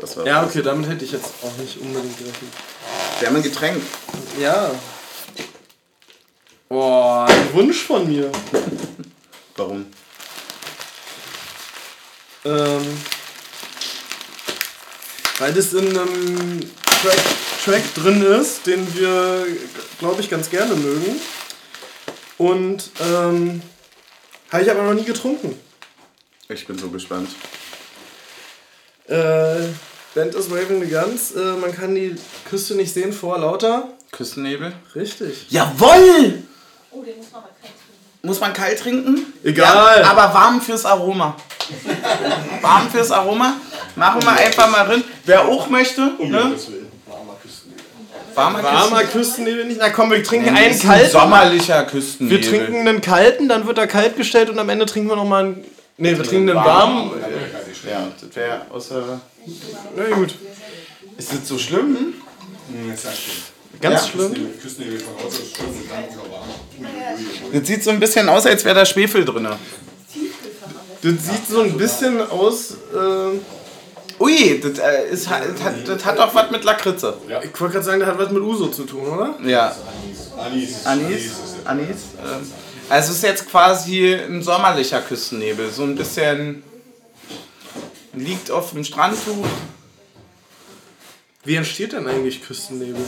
[0.00, 2.50] Das war Ja, okay, damit hätte ich jetzt auch nicht unbedingt gerechnet.
[3.20, 3.82] Wir haben ein Getränk.
[4.40, 4.70] Ja.
[6.70, 8.32] Boah, ein Wunsch von mir.
[9.56, 9.84] Warum?
[12.46, 13.02] Ähm,
[15.38, 16.60] weil das in einem
[17.02, 17.18] Track,
[17.62, 19.46] Track drin ist, den wir,
[19.98, 21.20] glaube ich, ganz gerne mögen.
[22.38, 23.60] Und ähm,
[24.50, 25.60] habe ich aber noch nie getrunken.
[26.48, 27.28] Ich bin so gespannt.
[29.08, 29.68] Äh,
[30.14, 31.32] Band is Waving the Guns.
[31.32, 32.16] Äh, man kann die
[32.48, 33.88] Küste nicht sehen vor lauter.
[34.10, 34.72] Küstennebel?
[34.94, 35.46] Richtig.
[35.50, 36.42] Jawoll!
[36.90, 38.26] Oh, den muss man aber kalt trinken.
[38.26, 39.32] muss man kalt trinken.
[39.44, 40.00] Egal.
[40.02, 41.36] Ja, aber warm fürs Aroma.
[42.60, 43.54] warm fürs Aroma.
[43.94, 45.04] Machen wir einfach mal rein.
[45.24, 46.38] Wer auch möchte, Um ne?
[47.06, 47.84] Warmer Küstennebel.
[48.34, 49.78] Warmer Warmer Küstennebel nicht.
[49.78, 51.10] Na komm, wir trinken einen Ist ein kalten.
[51.12, 52.42] sommerlicher Küstennebel.
[52.42, 55.44] Wir trinken einen kalten, dann wird er kalt gestellt und am Ende trinken wir nochmal
[55.44, 55.64] einen.
[55.98, 57.10] Ne, wir trinken einen warmen.
[57.88, 59.20] Ja, das wäre außer.
[59.96, 60.34] Na gut.
[61.16, 61.96] Ist das so schlimm?
[62.68, 63.34] Hm, ist ja schön.
[63.80, 64.08] Ganz Ja.
[64.08, 64.34] schlimm.
[67.52, 69.48] Das sieht so ein bisschen aus, als wäre da Schwefel drin.
[71.02, 72.72] Das sieht so ein bisschen aus.
[72.94, 73.38] Äh,
[74.22, 77.16] Ui, das, äh, ist, hat, das hat, das hat doch was mit Lakritze.
[77.26, 79.34] ich wollte gerade sagen, das hat was mit Uso zu tun, oder?
[79.42, 79.74] Ja,
[80.38, 80.84] Anis.
[80.84, 81.24] Anis.
[81.24, 81.66] ist es.
[81.66, 81.86] Anis.
[82.22, 82.52] ähm,
[82.90, 85.70] Also es ist jetzt quasi ein sommerlicher Küstennebel.
[85.70, 86.62] So ein bisschen
[88.12, 89.46] liegt auf dem Strandtuch.
[91.44, 93.02] Wie entsteht denn eigentlich Küstennebel?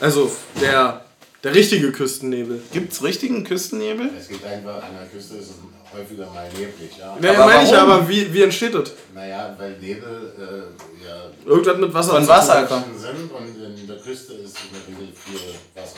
[0.00, 1.04] Also der,
[1.42, 2.62] der richtige Küstennebel.
[2.72, 4.10] Gibt's richtigen Küstennebel?
[4.18, 5.54] Es gibt einfach, an der Küste ist es
[5.94, 7.16] häufiger mal neblig, ja.
[7.22, 7.90] Ja, Aber meine ich, warum?
[7.90, 8.92] aber wie, wie entsteht das?
[9.14, 12.18] Naja, weil Nebel äh, ja Irgendwas mit Wasser.
[12.18, 13.00] Tun Wasser kommt.
[13.00, 15.40] sind und in der Küste ist in der Regel viel
[15.74, 15.96] Wasser.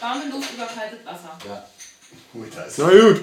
[0.00, 1.38] Warme Luft über kaltes Wasser.
[1.46, 1.64] Ja.
[2.34, 3.20] Ui, da ist Na gut.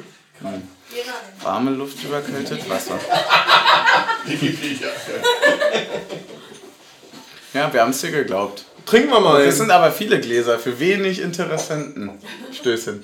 [1.41, 2.99] Warme Luft über kaltes Wasser.
[7.53, 8.65] Ja, wir haben es dir geglaubt.
[8.85, 9.45] Trinken wir mal.
[9.45, 12.11] Das sind aber viele Gläser für wenig Interessenten.
[12.51, 13.03] Stößchen.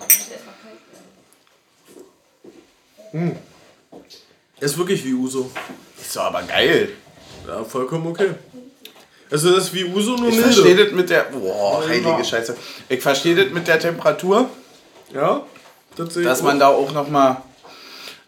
[4.59, 5.51] Ist wirklich wie Uso.
[5.99, 6.89] Ist doch aber geil.
[7.47, 8.31] Ja, vollkommen okay.
[9.31, 10.85] Also das ist wie Uso, nur Ich verstehe milde.
[10.85, 11.23] das mit der.
[11.23, 12.55] Boah, heilige Scheiße.
[12.89, 14.49] Ich verstehe das mit der Temperatur,
[15.13, 15.43] Ja,
[15.95, 17.37] das sehe ich dass man da auch nochmal.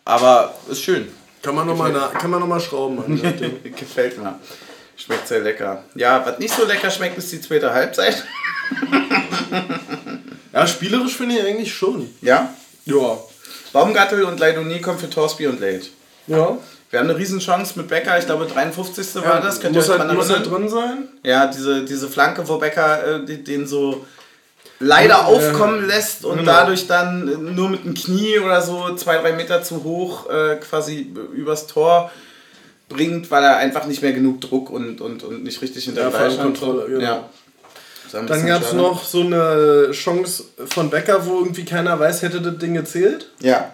[0.05, 1.07] Aber ist schön.
[1.41, 3.21] Kann man nochmal noch mal schrauben.
[3.77, 4.39] Gefällt mir.
[4.95, 5.83] Schmeckt sehr lecker.
[5.95, 8.23] Ja, was nicht so lecker schmeckt, ist die zweite Halbzeit.
[10.53, 12.09] ja, spielerisch finde ich eigentlich schon.
[12.21, 12.53] Ja.
[12.85, 13.17] Ja.
[13.71, 15.87] Baumgattel und Leidonie kommen für Torsby und Late.
[16.27, 16.57] Ja.
[16.91, 19.15] Wir haben eine Riesenchance mit Becker, ich glaube 53.
[19.15, 19.59] war das.
[19.59, 21.07] Könnt ihr muss euch halt, muss halt drin sein.
[21.23, 24.05] Ja, diese, diese Flanke, wo Becker äh, den so
[24.79, 26.51] leider aufkommen lässt und Genau.
[26.51, 30.55] dadurch dann äh, nur mit dem Knie oder so zwei, drei Meter zu hoch äh,
[30.57, 32.12] quasi übers Tor
[32.89, 36.09] bringt, weil er einfach nicht mehr genug Druck und, und, und nicht richtig hinter Ja,
[36.09, 36.33] stand.
[36.33, 37.01] Fallkontrolle, genau.
[37.01, 37.29] Ja.
[38.27, 42.57] Dann gab es noch so eine Chance von Becker, wo irgendwie keiner weiß, hätte das
[42.59, 43.31] Ding gezählt.
[43.39, 43.73] Ja,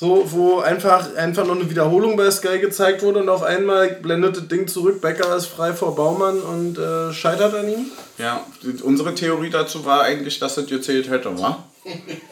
[0.00, 4.36] So, wo einfach, einfach noch eine Wiederholung bei Sky gezeigt wurde und auf einmal blendet
[4.36, 5.00] das Ding zurück.
[5.00, 7.86] Becker ist frei vor Baumann und äh, scheitert an ihm.
[8.16, 8.46] ja.
[8.84, 11.64] Unsere Theorie dazu war eigentlich, dass es gezählt hätte, wa?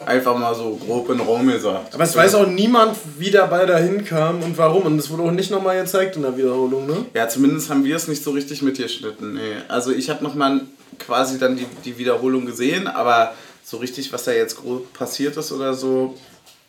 [0.05, 1.93] Einfach mal so grob in Raum gesagt.
[1.93, 4.83] Aber es weiß auch niemand, wie der Ball dahin kam und warum.
[4.83, 7.07] Und es wurde auch nicht nochmal gezeigt in der Wiederholung, ne?
[7.15, 9.35] Ja, zumindest haben wir es nicht so richtig mitgeschnitten.
[9.35, 9.41] Nee.
[9.67, 10.61] Also ich habe nochmal
[11.01, 15.51] quasi dann die, die Wiederholung gesehen, aber so richtig, was da jetzt grob passiert ist
[15.51, 16.15] oder so,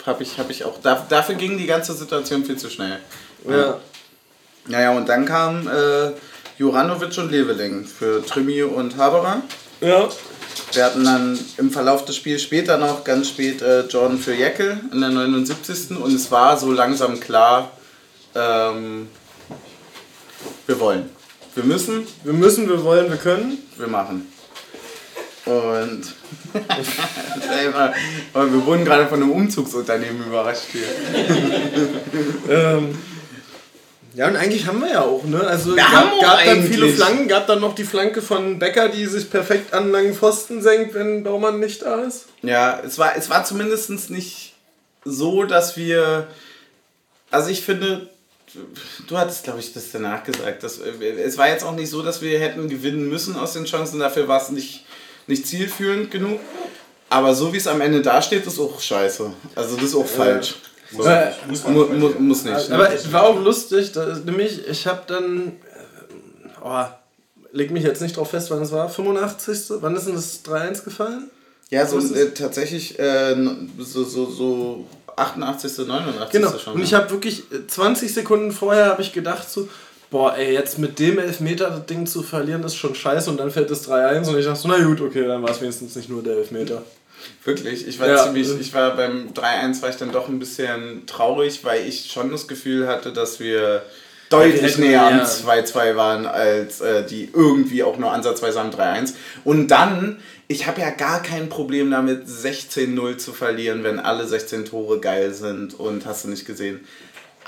[0.08, 0.80] habe ich, hab ich auch.
[0.82, 3.00] Da, dafür ging die ganze Situation viel zu schnell.
[3.48, 3.80] Ja.
[4.67, 6.12] Naja, und dann kam äh,
[6.58, 9.41] Juranovic und Leveling für Trimi und Haberer.
[9.82, 10.10] Ja.
[10.74, 14.80] Wir hatten dann im Verlauf des Spiels später noch, ganz spät, äh, Jordan für Jeckel
[14.91, 15.91] in der 79.
[15.98, 17.72] Und es war so langsam klar,
[18.36, 19.08] ähm,
[20.65, 21.10] wir wollen.
[21.56, 23.58] Wir müssen, Wir müssen, wir wollen, wir können.
[23.78, 24.32] wir machen.
[25.46, 26.04] Und
[28.34, 30.88] wir wurden gerade von einem Umzugsunternehmen überrascht hier.
[32.50, 32.98] Ähm,
[34.18, 35.40] ja, und eigentlich haben wir ja auch, ne?
[35.42, 39.06] Also Wir gab, gab dann viele Flanken, gab dann noch die Flanke von Becker, die
[39.06, 42.26] sich perfekt an langen Pfosten senkt, wenn Baumann nicht da ist.
[42.42, 44.56] Ja, es war, es war zumindest nicht
[45.06, 46.28] so, dass wir.
[47.30, 48.10] Also ich finde,
[49.08, 50.64] du hattest, glaube ich, das danach gesagt.
[50.64, 53.66] Dass, äh, es war jetzt auch nicht so, dass wir hätten gewinnen müssen aus den
[53.66, 54.00] Chancen.
[54.00, 54.86] Dafür war es nicht,
[55.28, 56.40] nicht zielführend genug.
[57.10, 59.32] Aber so wie es am Ende dasteht, ist auch scheiße.
[59.56, 60.56] Also das ist auch falsch.
[60.92, 61.04] So.
[61.04, 61.86] Äh, Muss Mu,
[62.20, 62.72] muss nicht.
[62.72, 66.86] Aber es war auch lustig, da, nämlich, ich habe dann, äh, oh,
[67.52, 69.82] leg mich jetzt nicht drauf fest, wann es war, 85.
[69.82, 71.30] Wann ist denn das 3-1 gefallen?
[71.70, 73.36] ja, so äh, tatsächlich äh,
[73.80, 74.86] so, so, so
[75.16, 76.32] 88., 89.
[76.32, 76.58] Genau.
[76.58, 76.76] schon.
[76.76, 79.68] Und ich habe wirklich äh, 20 Sekunden vorher habe ich gedacht so,
[80.10, 83.30] boah, ey, jetzt mit dem Elfmeter das Ding zu verlieren, ist schon scheiße.
[83.30, 85.62] Und dann fällt es 3-1 und ich dachte so, na gut, okay, dann war es
[85.62, 86.84] wenigstens nicht nur der Elfmeter.
[87.43, 88.24] Wirklich, ich war Ja.
[88.24, 92.32] ziemlich, ich war beim 3-1 war ich dann doch ein bisschen traurig, weil ich schon
[92.32, 93.82] das Gefühl hatte, dass wir
[94.30, 95.26] deutlich hätten- näher am ja.
[95.26, 99.13] 2-2 waren, als äh, die irgendwie auch nur ansatzweise am 3-1.
[99.43, 104.65] Und dann, ich habe ja gar kein Problem damit, 16-0 zu verlieren, wenn alle 16
[104.65, 106.82] Tore geil sind und hast du nicht gesehen.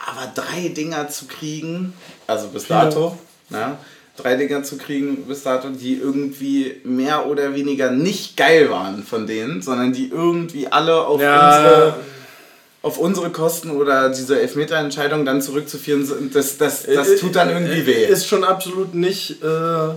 [0.07, 1.93] Aber drei Dinger zu kriegen,
[2.27, 3.17] also bis dato,
[3.49, 3.77] ne,
[4.17, 9.27] drei Dinger zu kriegen bis dato, die irgendwie mehr oder weniger nicht geil waren von
[9.27, 11.95] denen, sondern die irgendwie alle auf unsere
[12.81, 17.85] auf unsere Kosten oder diese Elfmeterentscheidung dann zurückzuführen sind, das, das, das tut dann irgendwie
[17.85, 18.05] weh.
[18.05, 19.89] Ist schon absolut nicht äh,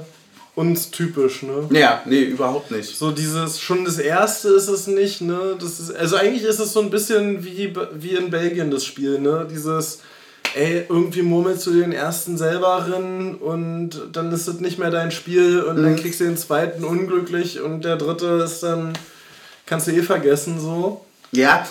[0.54, 1.68] uns typisch, ne?
[1.70, 2.96] Ja, nee, überhaupt nicht.
[2.96, 5.56] So dieses, schon das erste ist es nicht, ne?
[5.58, 9.18] Das ist, also eigentlich ist es so ein bisschen wie, wie in Belgien das Spiel,
[9.18, 9.46] ne?
[9.50, 10.00] Dieses,
[10.54, 15.10] ey, irgendwie murmelst du den ersten selber rein und dann ist es nicht mehr dein
[15.10, 15.84] Spiel und mhm.
[15.84, 18.92] dann kriegst du den zweiten unglücklich und der dritte ist dann,
[19.64, 21.04] kannst du eh vergessen, so.
[21.30, 21.66] Ja,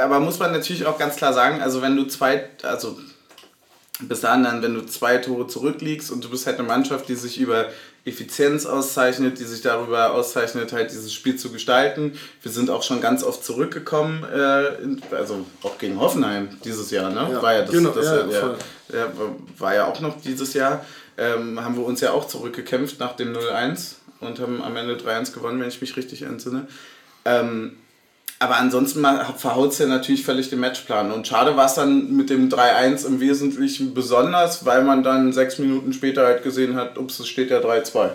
[0.00, 2.96] aber muss man natürlich auch ganz klar sagen, also wenn du zwei, also
[4.00, 7.16] bis dahin dann, wenn du zwei Tore zurückliegst und du bist halt eine Mannschaft, die
[7.16, 7.66] sich über
[8.04, 12.18] Effizienz auszeichnet, die sich darüber auszeichnet, halt dieses Spiel zu gestalten.
[12.42, 17.28] Wir sind auch schon ganz oft zurückgekommen, äh, also auch gegen Hoffenheim dieses Jahr, ne?
[17.30, 18.56] Ja, war ja das, genau, das ja, ja,
[18.92, 19.12] ja,
[19.58, 20.84] war ja auch noch dieses Jahr.
[21.16, 25.32] Ähm, haben wir uns ja auch zurückgekämpft nach dem 0-1 und haben am Ende 3-1
[25.32, 26.66] gewonnen, wenn ich mich richtig entsinne.
[27.24, 27.76] Ähm,
[28.42, 31.12] aber ansonsten verhaut es ja natürlich völlig den Matchplan.
[31.12, 35.58] Und schade war es dann mit dem 3-1 im Wesentlichen besonders, weil man dann sechs
[35.58, 38.10] Minuten später halt gesehen hat, ups, es steht ja 3-2.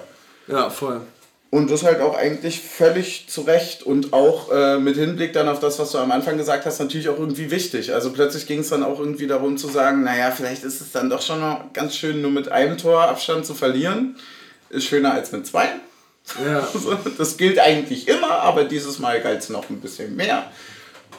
[0.48, 1.02] Ja, voll.
[1.50, 5.60] Und das halt auch eigentlich völlig zu Recht und auch äh, mit Hinblick dann auf
[5.60, 7.94] das, was du am Anfang gesagt hast, natürlich auch irgendwie wichtig.
[7.94, 11.10] Also plötzlich ging es dann auch irgendwie darum zu sagen, naja, vielleicht ist es dann
[11.10, 14.18] doch schon noch ganz schön, nur mit einem Tor Abstand zu verlieren.
[14.70, 15.70] Ist schöner als mit zwei.
[16.44, 16.68] Ja.
[17.18, 20.50] Das gilt eigentlich immer, aber dieses Mal galt es noch ein bisschen mehr.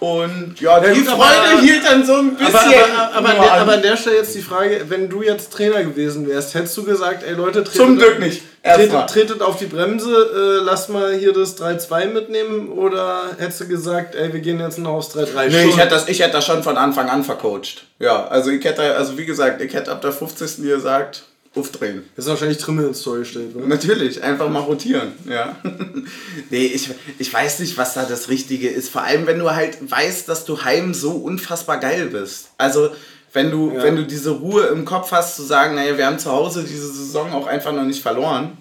[0.01, 2.55] Und ja, ja die Freude aber, hielt dann so ein bisschen.
[2.55, 6.29] Aber, aber, aber, aber, an der Stelle jetzt die Frage, wenn du jetzt Trainer gewesen
[6.29, 8.43] wärst, hättest du gesagt, ey Leute, tretet, Zum Glück nicht.
[8.63, 13.69] Tretet, tretet, auf die Bremse, äh, lass mal hier das 3-2 mitnehmen oder hättest du
[13.69, 15.49] gesagt, ey, wir gehen jetzt noch aufs 3-3?
[15.49, 17.87] Nee, ich hätte, das, ich hätte das schon von Anfang an vercoacht.
[17.99, 20.63] Ja, also ich hätte, also wie gesagt, ich hätte ab der 50.
[20.63, 21.23] gesagt,
[21.55, 22.05] aufdrehen.
[22.15, 23.67] Das ist wahrscheinlich Trimmel ins Zeug steht, oder?
[23.67, 25.57] Natürlich, einfach mal rotieren, ja.
[26.51, 28.91] nee, ich, ich weiß nicht, was da das Richtige ist.
[28.91, 32.51] Vor allem, wenn du halt weißt, dass du heim so unfassbar geil bist.
[32.59, 32.91] Also,
[33.33, 33.83] wenn du, ja.
[33.83, 36.93] wenn du diese Ruhe im Kopf hast, zu sagen, naja, wir haben zu Hause diese
[36.93, 38.57] Saison auch einfach noch nicht verloren.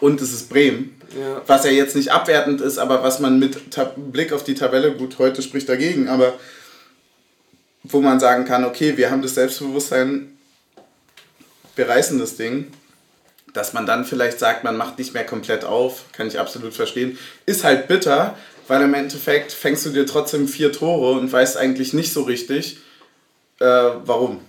[0.00, 1.00] Und es ist Bremen.
[1.18, 1.42] Ja.
[1.46, 4.92] Was ja jetzt nicht abwertend ist, aber was man mit Tab Blick auf die Tabelle,
[4.92, 6.34] gut, heute spricht dagegen, aber
[7.84, 10.35] wo man sagen kann, okay, wir haben das Selbstbewusstsein,
[11.84, 12.72] reißen das Ding.
[13.52, 17.18] Dass man dann vielleicht sagt, man macht nicht mehr komplett auf, kann ich absolut verstehen.
[17.46, 18.36] Ist halt bitter,
[18.68, 22.78] weil im Endeffekt fängst du dir trotzdem vier Tore und weißt eigentlich nicht so richtig,
[23.60, 24.40] äh, warum.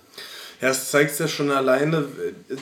[0.60, 2.06] Ja, es zeigt ja schon alleine,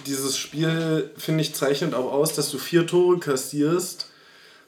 [0.05, 4.09] dieses Spiel, finde ich, zeichnet auch aus, dass du vier Tore kassierst,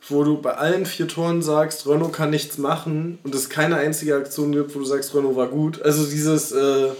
[0.07, 4.15] wo du bei allen vier Toren sagst, Renault kann nichts machen und es keine einzige
[4.15, 5.81] Aktion gibt, wo du sagst, Renault war gut.
[5.81, 6.91] Also dieses, äh,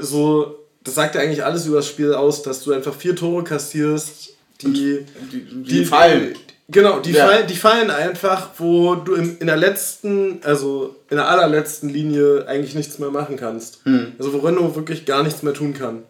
[0.00, 3.42] so das sagt ja eigentlich alles über das Spiel aus, dass du einfach vier Tore
[3.42, 6.34] kassierst, die, die, die, die fallen.
[6.68, 7.26] Genau, die, ja.
[7.26, 12.46] fallen, die fallen einfach, wo du in, in der letzten, also in der allerletzten Linie
[12.48, 13.80] eigentlich nichts mehr machen kannst.
[13.84, 14.12] Hm.
[14.18, 16.04] Also wo Renault wirklich gar nichts mehr tun kann.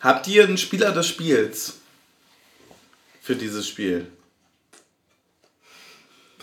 [0.00, 1.74] Habt ihr einen Spieler des Spiels
[3.22, 4.06] für dieses Spiel?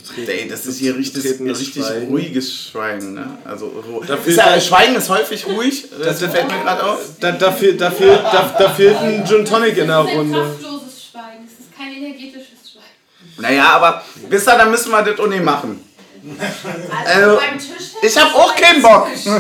[0.08, 2.08] Betreten, Ey, das ist hier richtig, richtig Schweigen.
[2.08, 3.14] ruhiges Schweigen.
[3.14, 3.38] Ne?
[3.46, 3.72] Also,
[4.06, 7.00] dafür, ist ja, Schweigen ist häufig ruhig, das, das fällt mir gerade auf.
[7.20, 10.38] Da, da, fehlt, da, fehlt, da, da fehlt ein Gin Tonic in der Runde.
[10.38, 13.38] Das ist ein kraftloses Schweigen, das ist kein energetisches Schweigen.
[13.38, 15.80] Naja, aber bis dann, dann müssen wir das auch nicht machen.
[17.06, 17.68] Also, also beim Tisch
[18.02, 19.08] ich hab auch keinen Bock.
[19.08, 19.32] Also,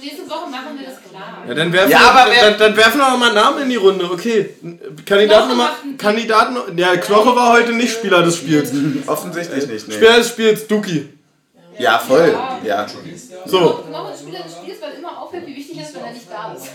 [0.00, 0.99] nächste Woche machen wir das.
[1.48, 4.10] Ja, dann werfen, ja, aber wir, dann, dann, werfen wir mal Namen in die Runde.
[4.10, 4.50] Okay.
[5.04, 5.70] Kandidaten Nummer.
[5.98, 6.78] Kandidaten.
[6.78, 8.70] Ja, Knoche war heute nicht Spieler des Spiels.
[9.06, 9.88] Offensichtlich nicht.
[9.88, 9.94] Nee.
[9.94, 11.08] Spieler des Spiels, Duki.
[11.78, 12.36] Ja, voll.
[12.64, 12.86] Ja.
[12.86, 12.86] ja.
[13.46, 13.84] So.
[13.88, 16.26] Knoche ist Spieler des Spiels, weil immer auffällt, wie wichtig er ist, wenn er nicht
[16.30, 16.70] da ist.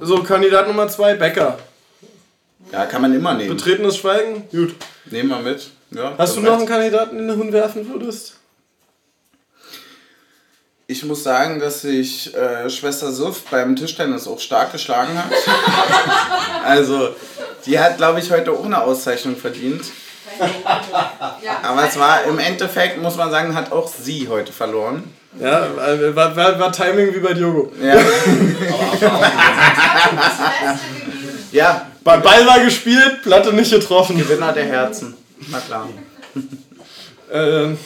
[0.00, 1.58] So, Kandidat Nummer 2, Becker.
[2.72, 3.56] Ja, kann man immer nehmen.
[3.56, 4.44] Betretenes Schweigen?
[4.50, 4.74] Gut.
[5.10, 5.70] Nehmen wir mit.
[5.90, 8.38] Ja, Hast du noch einen Kandidaten, den du hinwerfen würdest?
[10.86, 15.32] Ich muss sagen, dass sich äh, Schwester Suff beim Tischtennis auch stark geschlagen hat.
[16.64, 17.08] also,
[17.64, 19.82] die hat, glaube ich, heute auch eine Auszeichnung verdient.
[21.62, 25.04] Aber es war im Endeffekt, muss man sagen, hat auch sie heute verloren.
[25.40, 25.68] Ja,
[26.14, 27.72] war, war, war Timing wie bei Diogo.
[27.82, 27.94] Ja.
[31.52, 31.86] ja.
[32.04, 34.18] Ball war gespielt, Platte nicht getroffen.
[34.18, 35.14] Gewinner der Herzen.
[35.48, 35.88] Na klar.
[37.32, 37.78] ähm.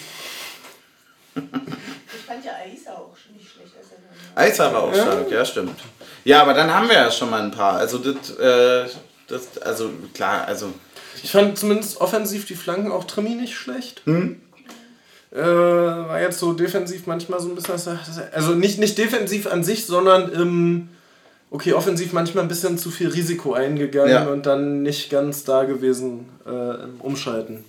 [4.37, 5.27] Auch ja.
[5.31, 5.79] ja, stimmt.
[6.25, 7.75] Ja, aber dann haben wir ja schon mal ein paar.
[7.75, 8.89] Also, das, äh,
[9.27, 10.73] das also klar, also.
[11.23, 14.03] Ich fand zumindest offensiv die Flanken auch Tremi nicht schlecht.
[14.05, 14.41] Hm?
[15.33, 17.99] Äh, war jetzt so defensiv manchmal so ein bisschen.
[18.33, 20.89] Also nicht, nicht defensiv an sich, sondern im,
[21.51, 24.29] okay, offensiv manchmal ein bisschen zu viel Risiko eingegangen Ja.
[24.29, 27.65] und dann nicht ganz da gewesen äh, im Umschalten.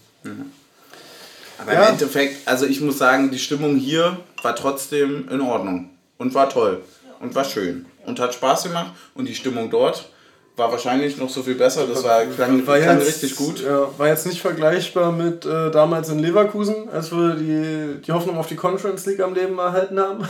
[1.62, 1.84] Aber Ja.
[1.86, 6.49] im Endeffekt, also ich muss sagen, die Stimmung hier war trotzdem in Ordnung und war
[6.49, 6.82] toll
[7.20, 10.10] und war schön und hat Spaß gemacht und die Stimmung dort
[10.55, 11.88] war wahrscheinlich noch so viel besser.
[11.88, 13.62] Das war, klang, War klang jetzt, richtig gut.
[13.64, 18.38] Ja, war jetzt nicht vergleichbar mit äh, damals in Leverkusen, als wir die, die Hoffnung
[18.38, 20.26] auf die Conference League am Leben erhalten haben.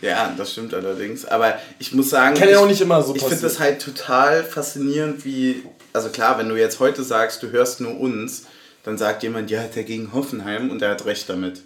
[0.00, 1.24] Ja, das stimmt allerdings.
[1.26, 3.82] Aber ich muss sagen, Kann ja ich- auch nicht immer so Ich finde das halt
[3.82, 8.44] total faszinierend, wie, also klar, wenn du jetzt heute sagst, du hörst nur uns,
[8.86, 11.62] dann sagt jemand, ja, der gegen Hoffenheim und der hat recht damit.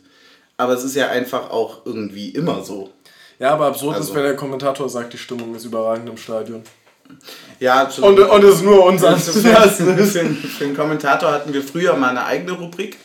[0.57, 2.91] Aber es ist ja einfach auch irgendwie immer so.
[3.39, 6.62] Ja, aber absurd ist, Also- wenn der Kommentator sagt, die Stimmung ist überragend im Stadion.
[7.59, 9.11] Ja, Und, und es ist nur unser.
[9.11, 12.99] Also für, für den Kommentator hatten wir früher mal eine eigene Rubrik.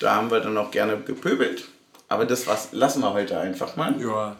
[0.00, 1.64] Da haben wir dann auch gerne gepöbelt.
[2.08, 3.94] Aber das was, lassen wir heute einfach mal.
[4.00, 4.36] ja.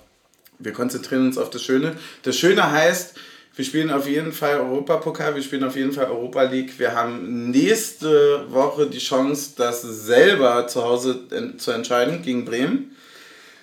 [0.60, 1.96] Wir konzentrieren uns auf das Schöne.
[2.24, 3.14] Das Schöne heißt,
[3.58, 6.78] wir spielen auf jeden Fall Europapokal, wir spielen auf jeden Fall Europa League.
[6.78, 11.22] Wir haben nächste Woche die Chance, das selber zu Hause
[11.56, 12.94] zu entscheiden gegen Bremen.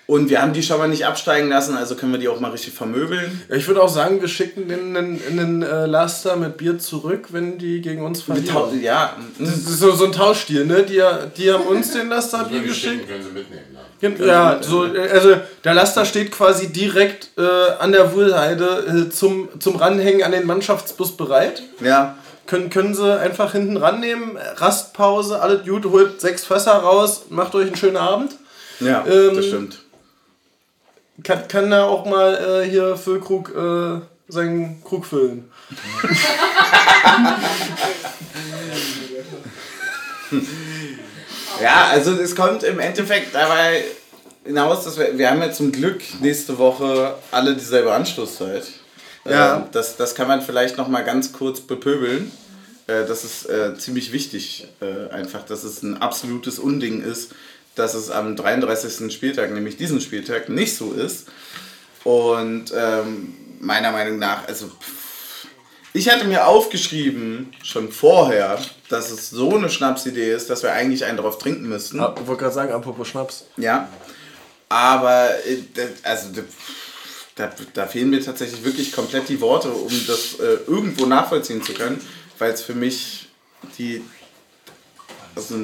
[0.08, 2.52] Und wir haben die schon mal nicht absteigen lassen, also können wir die auch mal
[2.52, 3.42] richtig vermöbeln.
[3.48, 7.28] Ja, Ich würde auch sagen, wir schicken den in, den äh, Laster mit Bier zurück,
[7.32, 8.80] wenn die gegen uns verlieren.
[8.82, 10.84] ja, Das ist so, so ein Tauschstil, ne?
[10.84, 11.02] Die,
[11.36, 13.08] die haben uns den Laster Bier schicken, geschickt.
[13.08, 13.62] können sie mitnehmen.
[14.20, 14.26] Ne?
[14.26, 17.42] Ja, so, äh, also der Laster steht quasi direkt äh,
[17.80, 21.62] an der Wuhlheide äh, zum, zum Ranhängen an den Mannschaftsbus bereit.
[21.80, 22.16] ja.
[22.46, 27.66] Können, können sie einfach hinten rannehmen, Rastpause, alles gut, holt sechs Fässer raus, macht euch
[27.66, 28.36] einen schönen Abend.
[28.78, 29.78] Ja, Ähm, das stimmt.
[31.22, 35.50] Kann, kann da auch mal äh, hier Füllkrug äh, seinen Krug füllen.
[41.60, 43.84] Ja, also es kommt im Endeffekt dabei
[44.44, 48.64] hinaus, dass wir, wir haben ja zum Glück nächste Woche alle dieselbe Anschlusszeit.
[49.24, 49.56] Ja.
[49.56, 52.30] Ähm, das, das kann man vielleicht noch mal ganz kurz bepöbeln.
[52.86, 57.32] Äh, das ist äh, ziemlich wichtig, äh, einfach, dass es ein absolutes Unding ist,
[57.76, 59.12] dass es am 33.
[59.12, 61.26] Spieltag, nämlich diesen Spieltag, nicht so ist.
[62.04, 65.46] Und ähm, meiner Meinung nach, also pff,
[65.92, 68.58] ich hatte mir aufgeschrieben, schon vorher,
[68.90, 72.00] dass es so eine Schnapsidee ist, dass wir eigentlich einen drauf trinken müssten.
[72.00, 73.44] Ah, ich wollte gerade sagen, apropos Schnaps.
[73.56, 73.88] Ja.
[74.68, 76.42] Aber äh, da- also da,
[77.36, 81.72] da, da fehlen mir tatsächlich wirklich komplett die Worte, um das äh, irgendwo nachvollziehen zu
[81.72, 82.00] können,
[82.38, 83.28] weil es für mich
[83.78, 84.02] die.
[85.34, 85.54] Also,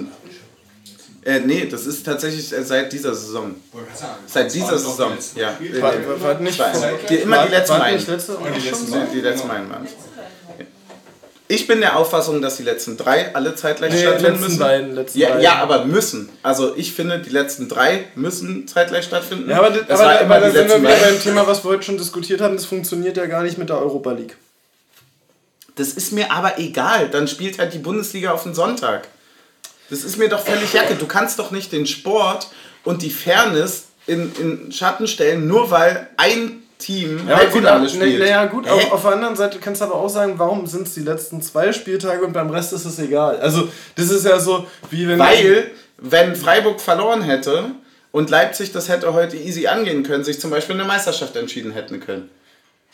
[1.24, 3.54] äh, nee, das ist tatsächlich äh, seit dieser Saison.
[4.26, 5.12] Seit dieser Saison.
[5.36, 5.56] Ja.
[5.80, 6.60] War, war, war nicht
[7.08, 7.96] die, immer war- die letzten Meilen.
[7.96, 8.96] nicht letzte Woche schon so?
[9.10, 9.86] Die, die letzten Meilen waren
[11.48, 14.58] Ich bin der Auffassung, dass die letzten drei alle zeitgleich Nee, stattfinden letzten müssen.
[14.58, 15.42] beiden, letzten ja, beiden.
[15.42, 16.28] ja, aber müssen.
[16.42, 19.50] Also ich finde, die letzten drei müssen zeitgleich stattfinden.
[19.50, 21.46] Ja, aber, das, aber, war aber immer da die sind wir letzten wieder beim Thema,
[21.46, 22.56] was wir heute schon diskutiert haben.
[22.56, 24.36] Das funktioniert ja gar nicht mit der Europa League.
[25.76, 27.08] Das ist mir aber egal.
[27.10, 29.08] Dann spielt halt die Bundesliga auf den Sonntag.
[29.92, 30.94] Das ist mir doch völlig jacke.
[30.94, 32.48] Du kannst doch nicht den Sport
[32.82, 38.18] und die Fairness in, in Schatten stellen, nur weil ein Team Ja, gut, spielt.
[38.18, 40.94] naja, gut, auf, auf der anderen Seite kannst du aber auch sagen, warum sind es
[40.94, 43.38] die letzten zwei Spieltage und beim Rest ist es egal.
[43.40, 45.18] Also, das ist ja so, wie wenn.
[45.18, 47.66] Weil, wenn Freiburg verloren hätte
[48.12, 52.00] und Leipzig das hätte heute easy angehen können, sich zum Beispiel eine Meisterschaft entschieden hätten
[52.00, 52.30] können.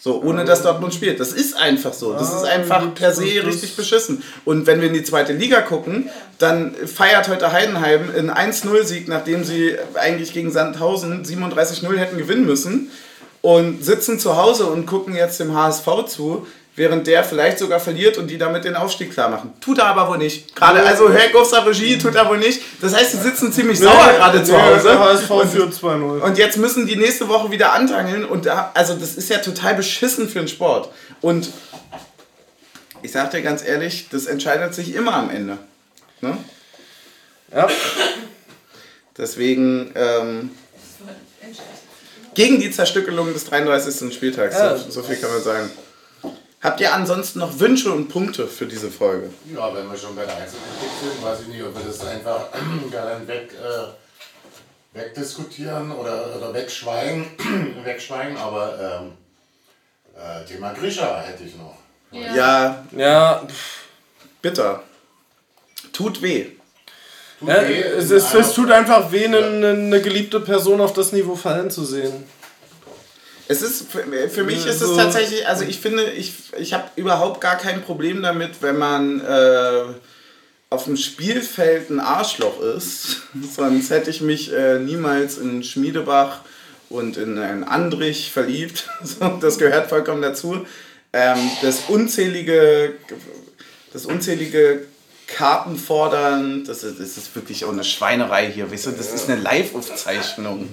[0.00, 1.18] So, ohne dass Dortmund spielt.
[1.18, 2.12] Das ist einfach so.
[2.12, 4.22] Das ist einfach per se richtig beschissen.
[4.44, 9.42] Und wenn wir in die zweite Liga gucken, dann feiert heute Heidenheim einen 1-0-Sieg, nachdem
[9.42, 12.92] sie eigentlich gegen Sandhausen 37-0 hätten gewinnen müssen.
[13.40, 16.46] Und sitzen zu Hause und gucken jetzt dem HSV zu,
[16.78, 19.52] während der vielleicht sogar verliert und die damit den Aufstieg klar machen.
[19.60, 20.54] Tut er aber wohl nicht.
[20.56, 22.62] Gerade, also Herr Gustav Regie tut er wohl nicht.
[22.80, 24.88] Das heißt, sie sitzen ziemlich sauer gerade zu Hause.
[24.88, 26.20] Der HSV Und- führt 2-0.
[26.22, 29.74] und jetzt müssen die nächste Woche wieder antangeln und da, also das ist ja total
[29.74, 30.90] beschissen für den Sport.
[31.20, 31.50] Und
[33.02, 35.58] ich sag dir ganz ehrlich, das entscheidet sich immer am Ende.
[36.20, 36.36] Ne?
[37.54, 37.68] Ja.
[39.16, 40.50] Deswegen ähm,
[42.34, 44.14] gegen die Zerstückelung des 33.
[44.14, 44.76] Spieltags, Ja.
[44.76, 45.70] so, so viel kann man sagen.
[46.60, 49.30] Habt ihr ansonsten noch Wünsche und Punkte für diese Folge?
[49.54, 52.48] Ja, wenn wir schon bei der Einzelkritik sind, weiß ich nicht, ob wir das einfach
[52.90, 57.26] gar nicht weg, äh, wegdiskutieren oder, oder wegschweigen,
[57.84, 59.12] wegschweigen, aber ähm,
[60.16, 61.76] äh, Thema Grisha hätte ich noch.
[62.10, 62.34] Ja.
[62.34, 63.84] Ja, Ja, pff,
[64.42, 64.82] bitter.
[65.92, 66.46] Tut weh.
[67.38, 69.38] Tut ja weh, es, es, es tut einfach weh, eine,
[69.68, 72.24] eine geliebte Person auf das Niveau fallen zu sehen.
[73.48, 77.40] Es ist, für, für mich ist es tatsächlich, also ich finde, ich, ich habe überhaupt
[77.40, 79.84] gar kein Problem damit, wenn man äh,
[80.68, 83.22] auf dem Spielfeld ein Arschloch ist.
[83.56, 86.40] Sonst hätte ich mich äh, niemals in Schmiedebach
[86.90, 88.88] und in einen Andrich verliebt.
[89.40, 90.66] Das gehört vollkommen dazu.
[91.14, 92.94] Ähm, das unzählige,
[93.94, 94.82] das unzählige
[95.28, 99.28] Karten fordern, das ist, das ist wirklich auch eine Schweinerei hier, weißt du, das ist
[99.28, 100.68] eine Live-Aufzeichnung.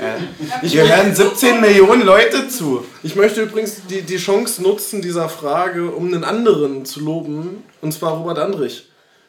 [0.00, 0.62] Ja.
[0.62, 2.86] Hier hören 17 Millionen Leute zu.
[3.02, 7.92] Ich möchte übrigens die, die Chance nutzen dieser Frage, um einen anderen zu loben, und
[7.92, 8.88] zwar Robert Andrich.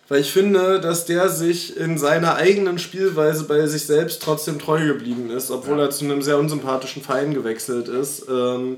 [0.09, 4.85] Weil ich finde, dass der sich in seiner eigenen Spielweise bei sich selbst trotzdem treu
[4.85, 8.25] geblieben ist, obwohl er zu einem sehr unsympathischen Verein gewechselt ist.
[8.29, 8.77] Ähm,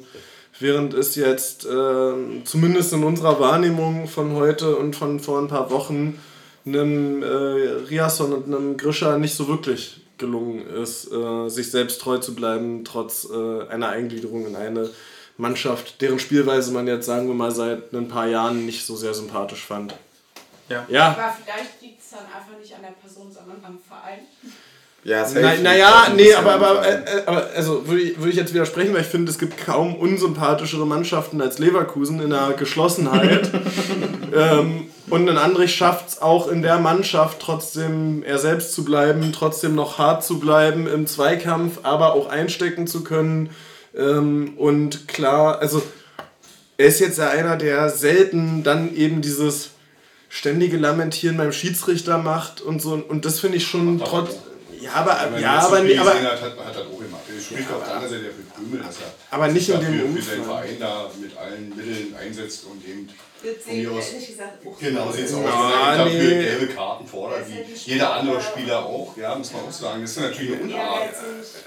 [0.60, 5.72] während es jetzt äh, zumindest in unserer Wahrnehmung von heute und von vor ein paar
[5.72, 6.20] Wochen
[6.66, 12.18] einem äh, Riasson und einem Grisha nicht so wirklich gelungen ist, äh, sich selbst treu
[12.18, 14.90] zu bleiben, trotz äh, einer Eingliederung in eine
[15.38, 19.14] Mannschaft, deren Spielweise man jetzt, sagen wir mal, seit ein paar Jahren nicht so sehr
[19.14, 19.96] sympathisch fand.
[20.68, 20.86] Ja.
[20.90, 24.20] Ja, Aber vielleicht liegt es dann einfach nicht an der Person, sondern am Verein.
[25.04, 25.40] Ja, safe.
[25.42, 28.94] Na, naja, nee, aber, aber, äh, äh, aber also würde ich, würde ich jetzt widersprechen,
[28.94, 33.50] weil ich finde, es gibt kaum unsympathischere Mannschaften als Leverkusen in der Geschlossenheit.
[34.36, 39.32] ähm, und ein Andrich schafft es auch in der Mannschaft trotzdem er selbst zu bleiben,
[39.32, 43.50] trotzdem noch hart zu bleiben im Zweikampf, aber auch einstecken zu können.
[43.98, 45.82] Ähm, und klar, also
[46.78, 49.72] er ist jetzt ja einer, der selten dann eben dieses
[50.28, 52.94] ständige Lamentieren beim Schiedsrichter macht und so.
[52.94, 54.36] Und das finde ich schon trotz.
[54.82, 57.22] Ja, aber, ja, das aber, aber, gesehen hat, hat, hat er auch gemacht.
[57.36, 59.98] Er spricht auf der anderen Seite für Krümel, dass er Aber nicht sich in dem
[60.00, 60.44] dafür für seinen.
[60.46, 63.10] Verein da mit allen Mitteln einsetzt und eben
[63.44, 64.12] Das mir ich aus.
[64.14, 65.44] ehrlich gesagt auch Genau, sieht es aus.
[65.44, 66.44] Ja, dass er dafür nee.
[66.44, 69.18] gelbe Karten fordert, wie jeder andere Spieler auch.
[69.18, 70.02] Ja, muss man auch sagen.
[70.02, 71.10] Das ist natürlich eine Unart.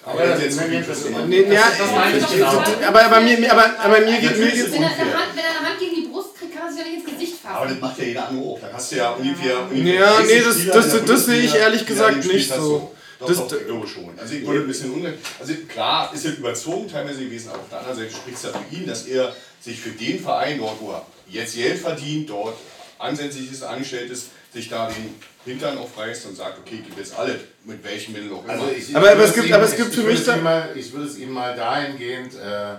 [0.04, 1.24] Aber er hat jetzt Presse gemacht.
[1.28, 2.64] Nee, ja, Das meine ich genau.
[2.88, 5.58] aber, aber, mir, aber, aber mir geht mir geht's Wenn er, eine Hand, wenn er
[5.60, 7.68] eine Hand gegen die Brust kriegt, kann er sich ja nicht ins Gesicht Aber das
[7.74, 7.80] fassen.
[7.80, 8.58] macht ja jeder andere auch.
[8.60, 9.60] Da hast du ja ungefähr.
[9.70, 10.42] ungefähr Ja, 30 nee,
[10.72, 12.90] das- das- das sehe ich ehrlich gesagt nicht so.
[13.22, 14.18] Doch, Das- doch, ich glaube schon.
[14.18, 15.18] Also ich wurde ein bisschen unrecht.
[15.40, 18.50] Also klar ist er überzogen teilweise gewesen, aber auf der anderen Seite spricht es ja
[18.50, 22.56] für ihn, dass er sich für den Verein dort, wo er jetzt Geld verdient, dort
[22.98, 25.14] ansässig ist, angestellt ist, sich da den
[25.44, 28.52] Hintern aufreißt und sagt, okay, gib jetzt alles, mit welchen Mitteln auch immer.
[28.52, 30.00] Also ich, Aber- ich aber würde es gibt- ihm- aber es ich- gibt ich für
[30.02, 32.74] würde mich es da- ihm mal, Ich würde es ihm mal dahingehend äh,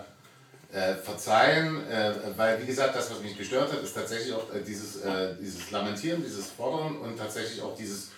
[0.75, 4.61] äh, verzeihen, äh, weil wie gesagt, das, was mich gestört hat, ist tatsächlich auch äh,
[4.65, 8.09] dieses, äh, dieses Lamentieren, dieses Fordern und tatsächlich auch dieses,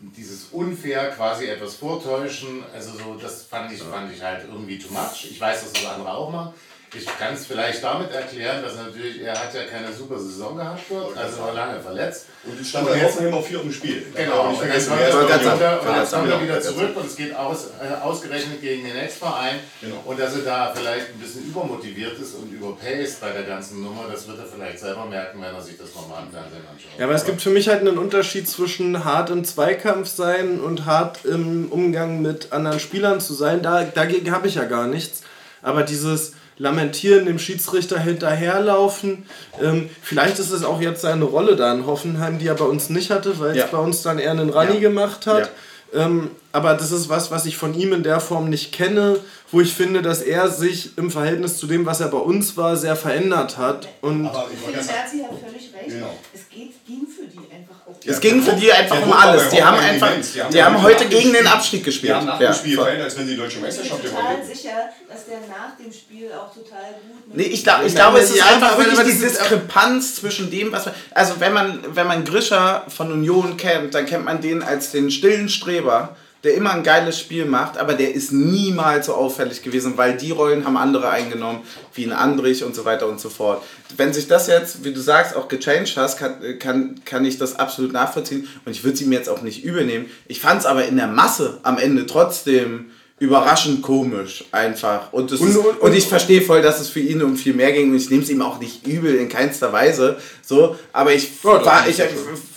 [0.00, 2.64] dieses unfair quasi etwas vortäuschen.
[2.72, 5.28] Also so, das fand ich, fand ich halt irgendwie too much.
[5.30, 6.54] Ich weiß, dass das andere auch machen.
[6.94, 10.82] Ich kann es vielleicht damit erklären, dass natürlich, er hat ja keine super Saison gehabt
[10.88, 12.26] dort, also war lange verletzt.
[12.44, 14.06] und stand bei Hoffenheim auf vier dem Spiel.
[14.14, 17.34] Genau, und jetzt kommt er wieder, und jetzt kommt er wieder zurück und es geht
[17.36, 19.56] aus, äh, ausgerechnet gegen den Ex-Verein.
[19.82, 19.96] Genau.
[20.06, 24.04] Und dass er da vielleicht ein bisschen übermotiviert ist und überpaced bei der ganzen Nummer,
[24.10, 26.98] das wird er vielleicht selber merken, wenn er sich das nochmal im Fernsehen anschaut.
[26.98, 30.86] Ja, aber es gibt für mich halt einen Unterschied zwischen hart im Zweikampf sein und
[30.86, 33.62] hart im Umgang mit anderen Spielern zu sein.
[33.62, 35.20] Da, dagegen habe ich ja gar nichts.
[35.60, 39.26] Aber dieses Lamentieren, dem Schiedsrichter hinterherlaufen,
[39.62, 42.90] ähm, vielleicht ist es auch jetzt seine Rolle da in Hoffenheim, die er bei uns
[42.90, 43.64] nicht hatte, weil Ja.
[43.66, 44.80] es bei uns dann eher einen Rani Ja.
[44.80, 45.50] gemacht hat.
[45.94, 49.18] Ähm, aber das ist was, was ich von ihm in der Form nicht kenne,
[49.50, 52.76] wo ich finde, dass er sich im Verhältnis zu dem, was er bei uns war,
[52.76, 53.88] sehr verändert hat.
[54.02, 55.86] Und Aber ich finde, Merzi hat völlig recht.
[55.88, 56.14] Genau.
[56.34, 57.94] Es geht, ging für die einfach auch.
[58.04, 59.48] Es ging für die einfach um alles.
[59.48, 60.10] Die haben einfach.
[60.34, 62.10] Die haben die ja heute gegen den Abstieg gespielt.
[62.12, 64.04] Wir haben nach Ja, dem Spiel gefallen, als wenn sie die deutsche Ich bin Meisterschaft
[64.04, 64.70] total gewonnen sicher,
[65.08, 68.30] dass der nach dem Spiel auch total gut mit Nee, ich, glaub, ich glaube, es
[68.30, 70.94] ist einfach wirklich die Diskrepanz zwischen dem, was man.
[71.12, 75.10] Also, wenn man, wenn man Grisha von Union kennt, dann kennt man den als den
[75.10, 79.96] stillen Streber, der immer ein geiles Spiel macht, aber der ist niemals so auffällig gewesen,
[79.96, 81.60] weil die Rollen haben andere eingenommen,
[81.94, 83.62] wie ein Andrich und so weiter und so fort.
[83.96, 87.58] Wenn sich das jetzt, wie du sagst, auch gechanged hast, kann, kann, kann ich das
[87.58, 90.06] absolut nachvollziehen und ich würde sie mir jetzt auch nicht übernehmen.
[90.28, 95.40] Ich fand es aber in der Masse am Ende trotzdem überraschend komisch einfach und, Und-
[95.48, 97.96] ist, und- und ich verstehe voll, dass es für ihn um viel mehr ging und
[97.96, 100.16] ich nehme es ihm auch nicht übel in keinster Weise
[100.46, 102.06] so, aber ich Ja, war, ich, ist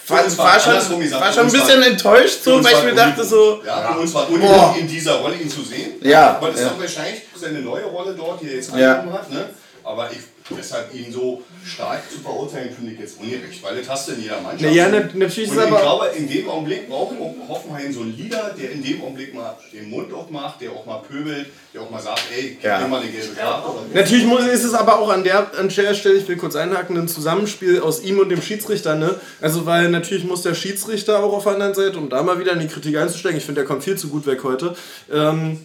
[0.07, 3.24] war, war war, schon, gesagt, war schon ein bisschen enttäuscht so, weil ich mir dachte
[3.24, 5.93] so, Ja, für uns war unangenehm, in dieser Rolle ihn zu sehen.
[6.01, 6.70] Ja, Aber das ist ja.
[6.70, 8.95] doch wahrscheinlich seine neue Rolle dort, die er jetzt Ja.
[8.99, 9.32] angenommen hat.
[9.32, 9.49] Ne?
[9.84, 10.18] Aber ich,
[10.58, 13.62] deshalb ihn so stark zu verurteilen, finde ich jetzt ungerecht.
[13.64, 14.62] Weil das hast du in jeder Mannschaft.
[14.64, 18.02] Naja, nat- natürlich ist Und ich aber- glaube, in dem Augenblick braucht auch Hoffenheim so
[18.02, 21.82] einen Leader, der in dem Augenblick mal den Mund aufmacht, der auch mal pöbelt, der
[21.82, 22.80] auch mal sagt, ey, gib Ja.
[22.80, 23.70] mir mal eine gelbe Karte.
[23.93, 26.97] Natürlich muss, ist es aber auch an der, an der Stelle, ich will kurz einhaken,
[26.97, 28.95] ein Zusammenspiel aus ihm und dem Schiedsrichter.
[28.95, 29.16] Ne?
[29.39, 32.54] Also, weil natürlich muss der Schiedsrichter auch auf der anderen Seite, um da mal wieder
[32.54, 34.76] in die Kritik einzusteigen, ich finde, der kommt viel zu gut weg heute,
[35.12, 35.60] ähm,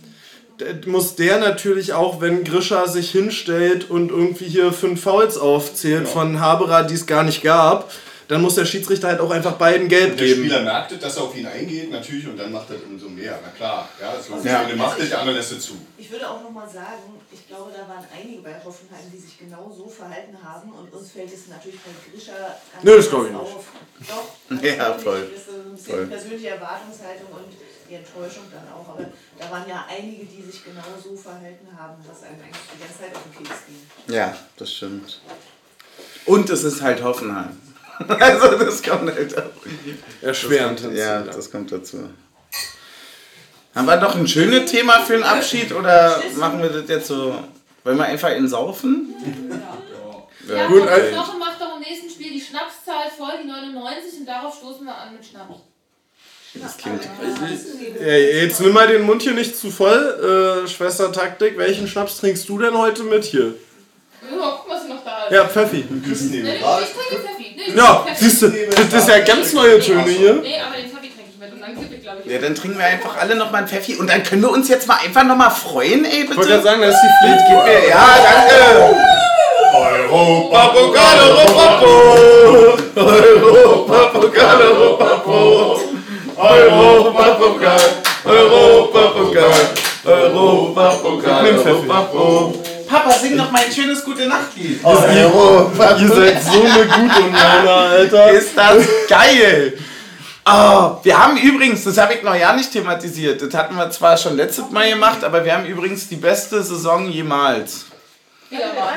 [0.87, 6.41] muss der natürlich auch, wenn Grisha sich hinstellt und irgendwie hier fünf Fouls aufzählt von
[6.41, 7.91] Haberer, die es gar nicht gab,
[8.29, 10.41] dann muss der Schiedsrichter halt auch einfach beiden gelb Der geben.
[10.41, 13.39] Spieler merkt es, dass er auf ihn eingeht, natürlich, und dann macht er umso mehr.
[13.41, 14.45] Na klar, ja, das logisch.
[14.47, 14.51] Ja.
[14.59, 15.75] Der eine macht der andere lässt es zu.
[15.97, 19.73] Ich würde auch nochmal sagen, ich glaube, da waren einige bei Hoffenheim, die sich genau
[19.77, 22.33] so verhalten haben und uns fällt es natürlich bei Grisha
[22.73, 23.41] ganz Nö, das glaube ich nicht.
[23.41, 23.65] auf.
[24.09, 25.29] Doch, Ja, voll.
[25.31, 26.07] Das ist so ein bisschen Voll.
[26.07, 27.53] persönliche Erwartungshaltung und
[27.89, 28.89] die Enttäuschung dann auch.
[28.89, 29.05] Aber
[29.39, 32.99] da waren ja einige, die sich genau so verhalten haben, was einem eigentlich die ganze
[33.01, 34.15] Zeit auf den Keks ging.
[34.15, 35.21] Ja, das stimmt.
[36.27, 37.61] Und es ist halt Hoffenheim.
[38.21, 39.51] Also das kommt halt auch.
[40.21, 40.81] Erschwerend.
[40.81, 42.11] hinzu, Ja, das kommt dazu.
[43.75, 47.43] Haben wir noch ein schönes Thema für den Abschied oder machen wir das jetzt so?
[47.85, 49.15] Wollen wir einfach in Saufen?
[50.47, 54.21] Ja, Gut, Gut, also- Knoche macht doch im nächsten Spiel die Schnapszahl voll, die 99,
[54.21, 55.61] und darauf stoßen wir an mit Schnaps.
[56.63, 57.03] Das klingt.
[58.01, 61.57] Ey, jetzt nimm mal den Mund hier nicht zu voll, äh, Schwester Taktik.
[61.59, 63.55] Welchen Schnaps trinkst du denn heute mit hier?
[64.31, 65.33] Ja, guck mal, was hier noch da ist.
[65.33, 65.85] Ja, Pfeffi.
[65.89, 66.37] Nee, ich trinke
[67.23, 67.55] Pfeffi.
[67.57, 68.25] Nee, Ja, Pfeffi.
[68.25, 68.49] siehst du,
[68.91, 70.35] das ist ja ganz neue Töne hier.
[70.35, 72.33] Nee, aber den Pfeffi trinke ich mit und dann kippe ich, glaube ich.
[72.33, 74.87] Ja, dann trinken wir einfach alle nochmal einen Pfeffi und dann können wir uns jetzt
[74.89, 76.63] mal einfach nochmal freuen, ey, Ich wollte gerade bitte.
[76.63, 77.45] sagen, da ist die Pflicht.
[77.49, 78.97] Gib mir, ja, danke.
[79.77, 85.86] Europapokal, Europapokal, Europapokal, Europapokal,
[86.37, 87.81] Europapokal,
[88.25, 89.51] Europapokal,
[90.05, 92.53] Europapokal, Europapokal.
[92.87, 94.81] Papa, sing noch mal ein schönes Gute Nachtlied.
[94.85, 98.31] Ihr seid so eine gute Männer, Alter.
[98.31, 99.79] Ist das geil!
[100.49, 104.17] Oh, wir haben übrigens, das habe ich noch ja nicht thematisiert, das hatten wir zwar
[104.17, 107.87] schon letztes Mal gemacht, aber wir haben übrigens die beste Saison jemals.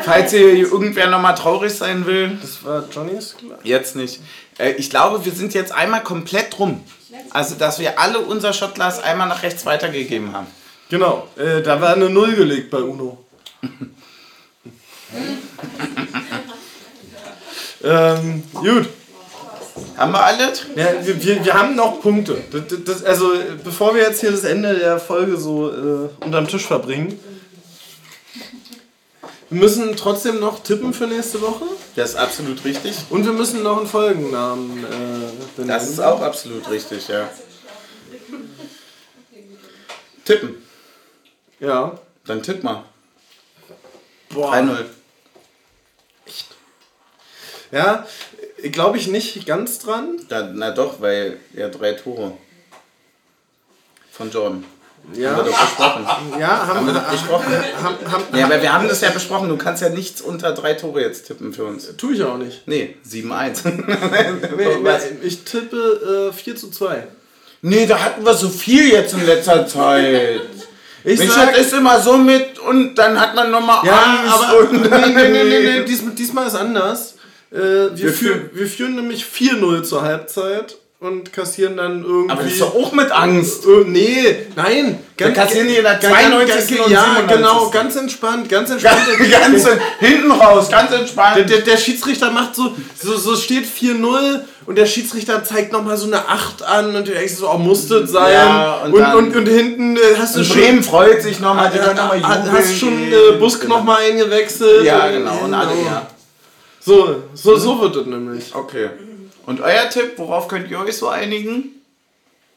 [0.04, 3.58] Falls hier irgendwer nochmal traurig sein will, Das war Johnnys klar.
[3.64, 4.20] jetzt nicht.
[4.60, 6.84] Äh, ich glaube, wir sind jetzt einmal komplett rum.
[7.32, 10.48] Also, dass wir alle unser Shotglas einmal nach rechts weitergegeben haben.
[10.90, 13.24] Genau, äh, da war eine Null gelegt bei Uno.
[17.84, 18.90] ähm, gut.
[19.98, 20.66] Haben wir alles?
[20.76, 22.42] Ja, wir, wir, wir haben noch Punkte.
[22.52, 23.32] Das, das- also,
[23.64, 27.20] bevor wir jetzt hier das Ende der Folge so äh, unterm Tisch verbringen,
[29.50, 32.96] wir müssen trotzdem noch tippen für nächste Woche Das ist absolut richtig.
[33.10, 34.88] und wir müssen noch einen Folgennamen äh,
[35.56, 35.68] benennen.
[35.68, 37.30] Das ist auch absolut richtig, ja.
[40.26, 40.56] Tippen.
[41.60, 42.00] Ja.
[42.26, 42.84] Dann tipp mal.
[44.30, 44.54] Boah.
[44.54, 44.86] 3-0.
[47.72, 48.08] Ja,
[48.72, 50.20] glaube ich nicht ganz dran.
[50.30, 52.38] Da, na doch, weil ja drei Tore.
[54.12, 54.66] Von Jordan.
[55.14, 56.06] Ja, Haben wir doch besprochen.
[56.40, 57.46] ja haben, Haben wir doch besprochen.
[57.84, 59.50] haben, haben, Ja, aber wir haben das ja besprochen.
[59.50, 61.96] Du kannst ja nichts unter drei Tore jetzt tippen für uns.
[61.98, 62.68] Tue ich auch nicht.
[62.68, 63.64] Nee, 7-1.
[64.58, 64.92] Nee,
[65.24, 67.08] ich tippe äh, 4 zu 2.
[67.62, 70.42] nee, da hatten wir so viel jetzt in letzter Zeit.
[71.04, 74.34] Ich Mensch, sag, ist immer so mit und dann hat man nochmal ja, Angst.
[74.34, 77.16] aber und nee, nee, nee, nee, nee, diesmal, diesmal ist anders.
[77.52, 82.30] Äh, wir, Wir führen, wir führen nämlich 4-0 zur Halbzeit und kassieren dann irgendwie.
[82.32, 83.66] Aber das ist doch auch mit Angst.
[83.66, 85.00] Äh, nee, nein.
[85.18, 86.78] Wir kassieren die in der ganz- 92.
[86.78, 87.38] ganz- Ja, 97..
[87.38, 88.98] genau, ganz entspannt, ganz entspannt.
[89.32, 89.68] Ganz
[90.00, 91.38] hinten raus, ganz entspannt.
[91.38, 95.96] Der, der, der Schiedsrichter macht so, so, so steht 4-0 und der Schiedsrichter zeigt nochmal
[95.96, 98.34] so eine 8 an und du denkst so, oh, muss das sein?
[98.34, 100.58] Ja, und und, dann- und, und, hinten äh, hast du Und schon.
[100.58, 102.58] Bremen freut sich nochmal, die äh, können nochmal hast, jubeln.
[102.58, 103.78] hast schon äh, Busk Genau.
[103.78, 104.84] nochmal eingewechselt.
[104.84, 106.08] Ja, genau, und alle, ja.
[106.82, 108.54] So, so, so wird es nämlich.
[108.54, 108.90] Okay.
[109.50, 111.72] Und euer Tipp, worauf könnt ihr euch so einigen?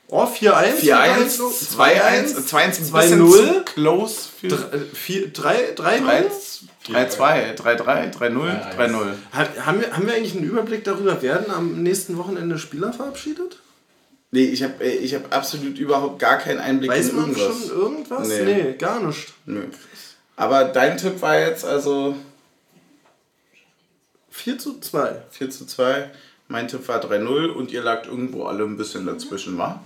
[0.09, 0.75] Oh, 4-1.
[0.83, 1.41] 4-1,
[1.75, 3.31] 2-1, 2-1, ein bisschen 2-0.
[3.31, 4.29] zu close
[4.93, 5.99] für 3, 3,
[6.87, 9.15] 3-2, 3-3, 3-0, 3-0.
[9.33, 13.57] Haben wir, haben wir eigentlich einen Überblick darüber, werden am nächsten Wochenende Spieler verabschiedet?
[14.31, 17.69] Nee, ich habe ich hab absolut überhaupt gar keinen Einblick Weiß in man irgendwas.
[17.69, 18.29] schon irgendwas?
[18.29, 18.43] Nee.
[18.45, 19.33] Nee, gar nicht.
[19.47, 19.63] Nö.
[20.37, 22.17] Aber dein Tipp war jetzt also
[24.29, 25.23] 4 zu 2.
[25.31, 26.11] 4 zu 2.
[26.53, 29.81] Mein Tipp war 3-0 und ihr lagt irgendwo alle ein bisschen dazwischen, wa?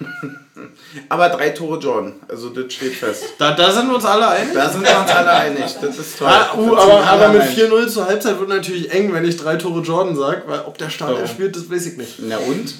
[1.08, 3.34] Aber drei Tore Jordan, also das steht fest.
[3.38, 4.52] Da, da sind wir uns alle einig.
[4.52, 6.26] Da sind wir uns alle einig, das ist toll.
[6.28, 7.58] Ah, uh, Das aber, aber mit einig.
[7.58, 10.90] 4-0 zur Halbzeit wird natürlich eng, wenn ich drei Tore Jordan sage, weil ob der
[10.90, 11.28] Starter Warum?
[11.28, 12.14] spielt, das weiß ich nicht.
[12.18, 12.74] Na und?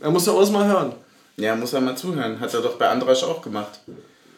[0.00, 0.92] Er muss ja aus mal hören.
[1.36, 2.40] Ja, muss er mal zuhören.
[2.40, 3.80] Hat er doch bei Andrasch auch gemacht.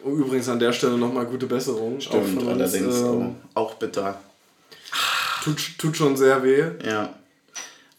[0.03, 1.97] Oh, übrigens an der Stelle nochmal gute Besserung.
[1.97, 4.19] Auch Stimmt, von uns, allerdings ähm, auch, auch bitter.
[5.43, 6.63] tut, tut schon sehr weh.
[6.85, 7.09] Ja.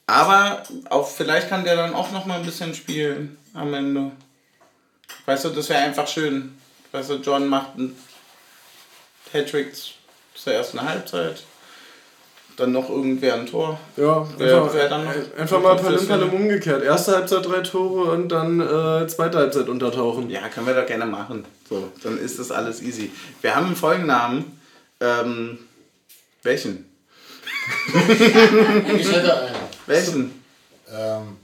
[0.07, 4.13] Aber auch vielleicht kann der dann auch noch mal ein bisschen spielen am Ende.
[5.25, 6.57] Weißt du, das wäre einfach schön.
[6.93, 7.97] Weißt du, John macht einen
[9.33, 9.73] Hattrick
[10.35, 11.43] zur ersten Halbzeit.
[12.57, 13.79] Dann noch irgendwer ein Tor.
[13.97, 16.83] Ja, Wer- einfach, wer dann noch- einfach mal Palim umgekehrt.
[16.85, 20.31] Erste Halbzeit drei Tore und dann äh, zweite Halbzeit untertauchen.
[20.31, 21.45] Ja, können wir doch gerne machen.
[21.69, 23.11] So, dann ist das alles easy.
[23.43, 24.59] Wir haben einen Folgennamen.
[25.01, 25.59] Ähm,
[26.45, 26.87] welchen?
[28.99, 29.66] Ich hätte einen.
[29.87, 30.43] Welchen?
[30.93, 31.37] Ähm,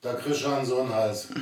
[0.00, 1.28] da kriegst du so einen Hals.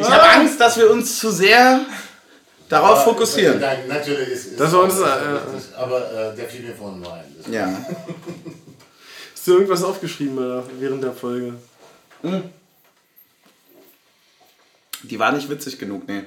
[0.00, 1.86] Ich habe Angst, dass wir uns zu sehr
[2.68, 3.60] darauf fokussieren.
[3.60, 7.12] Nein, natürlich ist, ist Das war uns, äh, aber äh, der fiel mir vorhin nur
[7.12, 7.24] ein.
[7.50, 7.66] Ja.
[9.32, 11.54] Hast du irgendwas aufgeschrieben äh, während der Folge?
[15.02, 16.24] Die war nicht witzig genug, nee.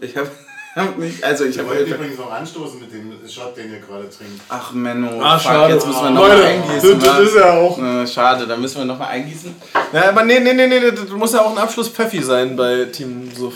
[0.00, 0.30] Ich habe
[0.74, 3.78] hab nicht, also ich Ich habe wollte übrigens noch anstoßen mit dem Shot, den ihr
[3.80, 4.40] gerade trinkt.
[4.48, 5.74] Ach Menno, Ah, fuck, schade.
[5.74, 6.98] jetzt müssen wir nochmal Leute, eingießen.
[7.00, 7.78] das, das ist ja auch.
[7.82, 9.54] Äh, schade, da müssen wir nochmal eingießen.
[9.92, 12.84] Ja, aber nee, nee, nee, nee, das muss ja auch ein Abschluss Pfeffi sein bei
[12.86, 13.54] Team Suff.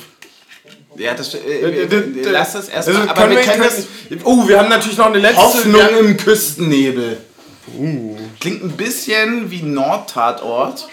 [0.96, 2.96] Ja, das äh, Äh, äh, lass das erstmal.
[2.96, 3.86] Also, aber können wir können das.
[4.24, 5.40] oh, wir haben natürlich noch eine letzte.
[5.42, 7.18] Hoffnung im Küstennebel.
[8.40, 10.86] Klingt ein bisschen wie Nordtatort.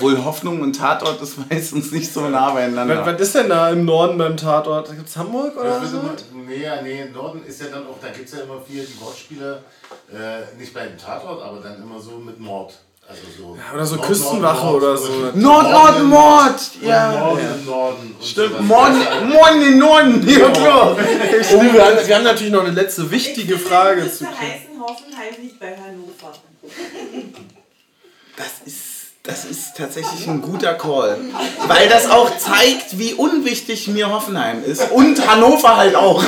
[0.00, 3.04] Obwohl Hoffnung und Tatort ist meistens nicht so nah Was, beieinander.
[3.06, 4.90] was ist denn da im Norden beim Tatort?
[4.94, 5.98] Gibt's Hamburg oder ist so?
[5.98, 6.14] immer,
[6.46, 8.84] nee, ja, nee, im Norden ist ja dann auch, da gibt es ja immer viel
[8.84, 9.62] die Wortspiele,
[10.12, 12.72] äh, nicht bei dem Tatort, aber dann immer so mit Mord.
[13.08, 15.08] Also so Ja, oder so Nord, Küstenwache Nord, oder so.
[15.34, 16.60] Nord, Nord, im- Mord!
[16.80, 17.18] Ja.
[17.18, 18.14] Norden im Norden.
[18.22, 18.62] Stimmt, sowas.
[18.62, 18.92] Mord,
[19.28, 20.96] Mord in den Norden, ja klar.
[21.52, 25.58] Oh, wir, haben, wir haben natürlich noch eine letzte wichtige Frage zu heißen, Hoffenheim liegt
[25.58, 26.32] bei Hannover.
[28.36, 28.78] Das ist,
[29.30, 31.18] das ist tatsächlich ein guter Call.
[31.68, 34.90] Weil das auch zeigt, wie unwichtig mir Hoffenheim ist.
[34.90, 36.22] Und Hannover halt auch.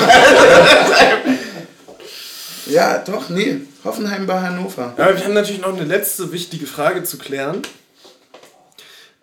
[2.67, 3.63] ja, doch, nee.
[3.85, 4.95] Hoffenheim bei Hannover.
[4.97, 7.63] Ja, wir haben natürlich noch eine letzte wichtige Frage zu klären.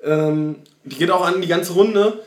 [0.03, 2.21] Ähm, die geht auch an die ganze Runde.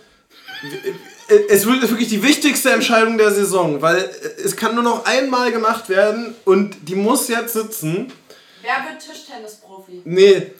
[1.48, 4.08] Es wird wirklich die wichtigste Entscheidung der Saison, weil
[4.42, 8.10] es kann nur noch einmal gemacht werden und die muss jetzt sitzen.
[8.62, 10.02] Wer wird Tischtennisprofi?
[10.04, 10.52] Nee,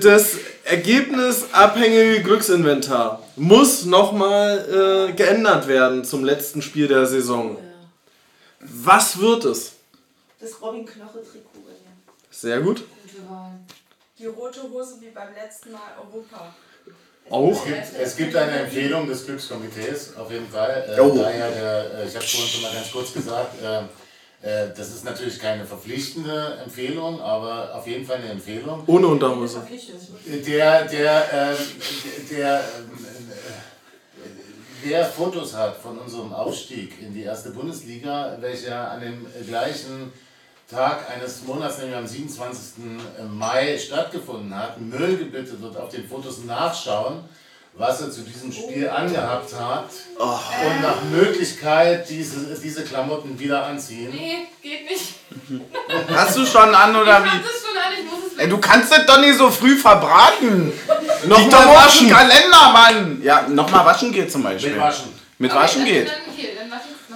[0.00, 7.56] das ergebnisabhängige Glücksinventar muss nochmal äh, geändert werden zum letzten Spiel der Saison.
[8.60, 9.72] Was wird es?
[10.40, 11.60] Das Robin Knoche-Trikot.
[11.68, 11.90] Ja.
[12.30, 12.82] Sehr gut.
[13.02, 13.52] Gute Wahl.
[14.18, 16.54] Die rote Hose wie beim letzten Mal Europa.
[17.28, 17.66] Auch.
[17.66, 20.84] Es gibt, es gibt eine Empfehlung des Glückskomitees, auf jeden Fall.
[20.96, 21.16] Äh, Oh.
[21.16, 23.82] daher der, äh, ich habe es vorhin schon mal ganz kurz gesagt, äh,
[24.42, 28.82] äh, das ist natürlich keine verpflichtende Empfehlung, aber auf jeden Fall eine Empfehlung.
[28.86, 29.66] Ohne Unterhose.
[30.46, 31.56] Der, der, ähm,
[32.30, 32.62] der, äh,
[34.82, 40.12] wer Fotos hat von unserem Aufstieg in die erste Bundesliga, welcher an dem gleichen
[40.70, 42.74] Tag eines Monats, nämlich am 27.
[43.30, 47.20] Mai stattgefunden hat, möge bitte dort auf den Fotos nachschauen,
[47.78, 54.10] was er zu diesem Spiel angehabt hat und nach Möglichkeit diese, diese Klamotten wieder anziehen.
[54.12, 55.14] Nee, geht nicht.
[56.14, 57.38] Hast du schon an oder Ich wie?
[57.38, 60.72] das schon an, ich muss es Ey, du kannst das doch nicht so früh verbraten.
[61.26, 62.08] Nochmal waschen.
[62.08, 63.20] Kalender, Mann.
[63.22, 64.72] Ja, nochmal waschen geht zum Beispiel.
[64.72, 65.12] Mit Waschen.
[65.38, 66.10] Mit Okay, waschen dann- geht.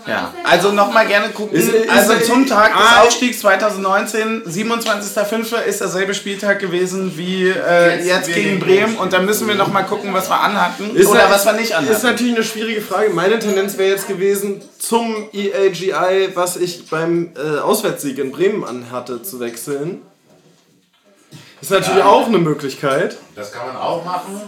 [0.06, 1.56] Ja, also nochmal gerne gucken.
[1.56, 5.60] Ist- ist- also ist- zum Tag des Ah, Aufstiegs 2019, 27.05.
[5.66, 9.84] ist derselbe Spieltag gewesen wie äh, Jetzt jetzt, gegen Bremen und dann müssen wir nochmal
[9.84, 12.06] gucken, was wir anhatten Ist oder na- was wir nicht Ist anhatten.
[12.06, 13.10] natürlich eine schwierige Frage.
[13.10, 19.22] Meine Tendenz wäre jetzt gewesen, zum EAGI, was ich beim äh, Auswärtssieg in Bremen anhatte,
[19.22, 20.02] zu wechseln.
[21.60, 23.18] Ist natürlich auch eine Möglichkeit.
[23.36, 24.40] Das kann man auch machen.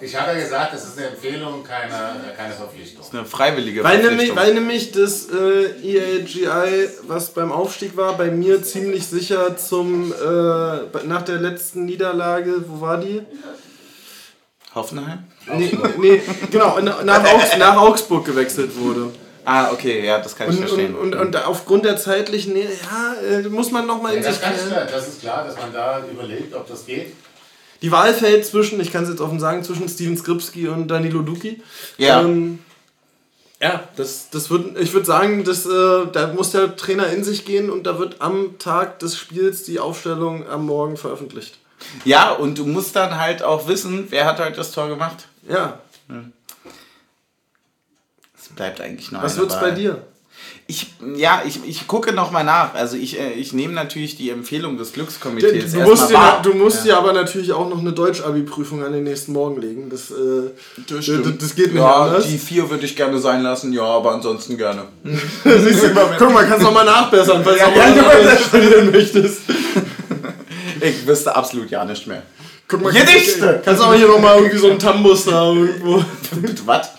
[0.00, 1.92] Ich habe ja gesagt, das ist eine Empfehlung, keine,
[2.36, 3.04] keine Verpflichtung.
[3.12, 4.36] Eine freiwillige Weil nämlich, Verpflichtung.
[4.36, 11.04] weil nämlich das äh, EAGI, was beim Aufstieg war, bei mir ziemlich sicher zum äh,
[11.04, 13.22] nach der letzten Niederlage, wo war die?
[14.74, 15.24] Hoffenheim?
[15.56, 19.10] Nee, nee genau, na- nach, Augs nach Augsburg gewechselt wurde.
[19.44, 20.94] Ah, okay, ja, das kann ich Und, und, verstehen.
[20.94, 24.50] und, und aufgrund der zeitlichen Nähe, ja, äh, muss man nochmal in Ja, sich das,
[24.50, 24.88] kann ich, klären.
[24.92, 27.14] das ist klar, dass man da überlegt, ob das geht.
[27.82, 31.22] Die Wahl fällt zwischen, ich kann es jetzt offen sagen, zwischen Steven Skripski und Danilo
[31.22, 31.62] Duki.
[31.96, 32.22] Ja.
[32.22, 32.58] Ähm,
[33.60, 37.44] ja, das, das wird, ich würde sagen, das, äh, da muss der Trainer in sich
[37.44, 41.58] gehen und da wird am Tag des Spiels die Aufstellung am Morgen veröffentlicht.
[42.04, 45.26] ja, und du musst dann halt auch wissen, wer hat heute das Tor gemacht.
[45.48, 45.80] Ja,
[48.36, 50.02] Es bleibt eigentlich noch was eine wird's bei dir?
[50.70, 52.74] Ich, ja, ich, ich gucke nochmal nach.
[52.74, 55.72] Also ich, äh, ich nehme natürlich die Empfehlung des Du, Glückskomitees.
[55.72, 59.32] du musst, dir, du musst dir aber natürlich auch noch eine Deutsch-Abi-Prüfung an den nächsten
[59.32, 59.88] Morgen legen.
[59.88, 60.50] Das, äh,
[60.86, 61.40] das, stimmt.
[61.40, 62.26] das geht nicht ja, anders.
[62.26, 64.82] die vier würde ich gerne sein lassen, ja, aber ansonsten gerne.
[65.42, 65.88] Siehst du,
[66.18, 68.36] guck mal, kannst noch mal nachbessern, falls Ja, du ja, mal ja.
[68.36, 69.40] studieren möchtest.
[70.80, 72.22] Ich wüsste absolut ja nicht mehr.
[72.68, 73.40] Guck mal, Gedichte!
[73.40, 76.04] Kannst, kannst auch hier noch mal irgendwie so einen Tambus da irgendwo.
[76.66, 76.90] Was?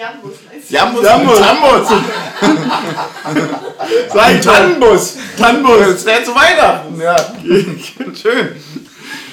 [0.00, 0.32] Du?
[0.68, 1.04] Jambus.
[1.04, 1.38] Jambus.
[1.38, 1.88] Jambus.
[4.14, 5.16] Sag Tannenbus.
[5.36, 5.80] Tambus.
[5.80, 6.98] Das wäre zu Weihnachten.
[6.98, 7.16] Ja.
[8.14, 8.56] Schön.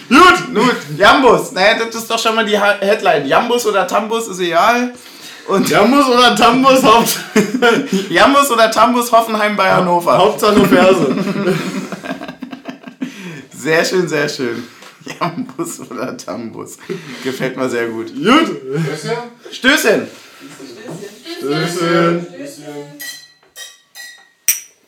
[0.10, 0.76] Gut, gut.
[0.98, 1.54] Jambus.
[1.54, 3.26] Naja, das ist doch schon mal die Headline.
[3.26, 4.94] Jambus oder Tambus ist egal.
[5.48, 7.18] Und Jambus oder Tambus, Haupt
[8.10, 10.18] Jambus oder Tambus Hoffenheim bei Hannover.
[10.18, 11.16] Hauptsache Ferse.
[13.58, 14.68] Sehr schön, sehr schön.
[15.18, 16.78] Jambus oder Tambus.
[17.24, 18.14] Gefällt mir sehr gut.
[18.14, 18.58] Gut.
[18.90, 19.18] Stößchen!
[19.50, 20.27] Stößchen.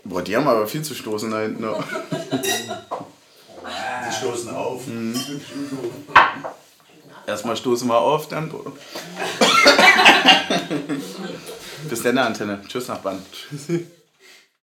[0.03, 1.63] Boah, die haben aber viel zu stoßen da hinten.
[4.07, 4.81] Die stoßen auf.
[7.27, 8.51] Erstmal stoßen wir auf, dann.
[11.89, 12.61] Bis dann, Antenne.
[12.67, 13.23] Tschüss, Nachbarn.
[13.31, 13.85] Tschüssi.